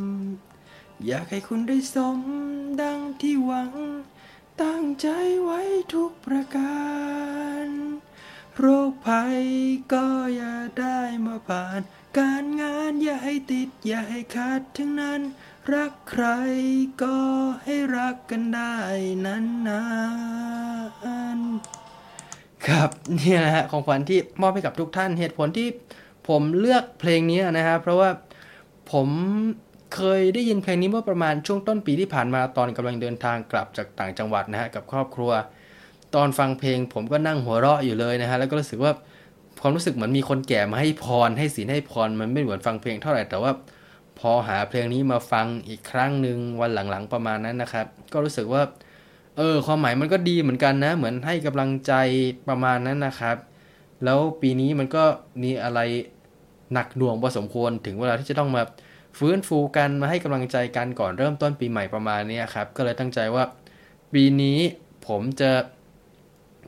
[1.07, 2.21] อยากให้คุณได้สม
[2.83, 3.73] ดังที่หวัง
[4.63, 5.09] ตั้งใจ
[5.43, 5.61] ไว้
[5.95, 6.79] ทุกประกา
[7.65, 7.67] ร
[8.57, 9.41] โรคภัย
[9.93, 10.07] ก็
[10.37, 11.81] อย่าได้มาผ่าน
[12.17, 15.21] การงานอย่าให้ติดอย่าให้ขาดทั้งนั้น
[15.75, 16.25] รักใคร
[17.03, 17.17] ก็
[17.65, 18.75] ให้รักกันได้
[19.27, 19.83] นา
[21.39, 21.41] น
[22.67, 25.69] ครับเนี่ยนะฮะของขวัญที่มอบให้กับทุกท่านเหตุผลที่
[26.29, 28.11] ผมเลือกเพลงนี้นะครับเพราะว่า
[28.93, 29.09] ผม
[29.95, 35.33] เคยได้ยินเพลงนี้เมื่อประมาณช่วงต้นปีที่ผ่านมาตอนกำลังเดินทางกลับจากต่างจังหวัดนะฮะกับครอบครัว
[36.15, 38.93] ตอนฟังเพลงผมก็นั่งหัวเราะอยู่เลยนะฮะแล้วก็รู้สึกว่า
[39.61, 43.53] ความรู้สึกเหมือนมีคนแก่มาให้พรให้ศีลให้พรมันไม่เหมือนฟังเพลงเท่าไหร่แต่ว่า
[44.19, 48.63] พอหาเพลงนี้มาฟังอีกครั้งหนึ่งวันหลังๆประมาณนั้นนะครับ ก็รู้สึกว่า
[49.37, 51.93] เออ ความหมายมันก็ดีเหมือนกันนะ เหมือนให้กำลังใจ
[52.49, 53.37] ประมาณนั้นนะครับ
[54.05, 55.05] แล้วปีนี้มันก็
[55.43, 55.81] มีอะไร
[56.73, 58.63] หนักหน่วงพอสมควรถึงเวลาที่จะต้องมา
[59.19, 63.45] ฟื้นฟูกันมาให้กำลังใจกันก่อนเริ่มต้นปีใหม่ประมาณนี้ครับ ก็เลยตั้งใจว่า
[64.13, 64.59] ปีนี้
[65.07, 65.51] ผมจะ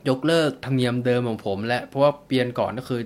[0.09, 3.01] ยกเลิกธรรมเนียมเดิมของผม และเพราะว่าเปลี่ยนก่อนก็คือ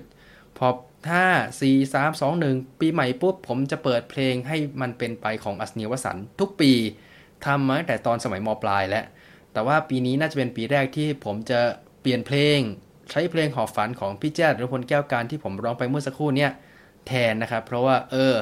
[0.58, 0.68] พอ
[1.08, 6.72] 5 4 3 2 1ปีใหม่ปุ๊บ ผมจะเปิดเพลงให้มันเป็นไปของอัศนีวสันทุกปี
[7.44, 9.04] ทำมาตั้งแต่ตอนสมัยมปลายแล้ว
[9.52, 11.60] แต่ว่าปีนี้น่าจะเป็นปีแรกที่ผมจะ
[12.00, 12.58] เปลี่ยนเพลง
[13.10, 16.50] ใช้เพลงหอบฝันของพี่แจ๊ดหรือพลแก้วการที่ผมร้องไปเมื่อสักครู่เนี่ย
[17.06, 18.34] แทนนะครับ เพราะว่าเออ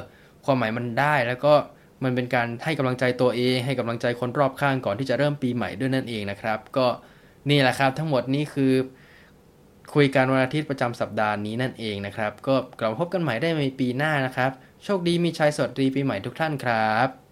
[0.44, 1.54] ความหมายมันได้แล้วก็
[2.04, 6.86] มันเป็นการให้กำลังใจตัวเอง ให้กำลังใจคนรอบข้างก่อนที่จะเริ่มปีใหม่ด้วยนั่นเองนะครับ ก็
[7.50, 8.72] นี่แหละครับ ทั้งหมดนี้คือ
[9.94, 14.50] คุยการวันอาทิตย์ประจำสัปดาห์นี้นั่นเองนะครับ ก็กลับพบกันใหม่ได้ในปีหน้านะครับ
[14.84, 17.23] โชคดีมีชัยสวัสดีปีใหม่ทุกท่านครับ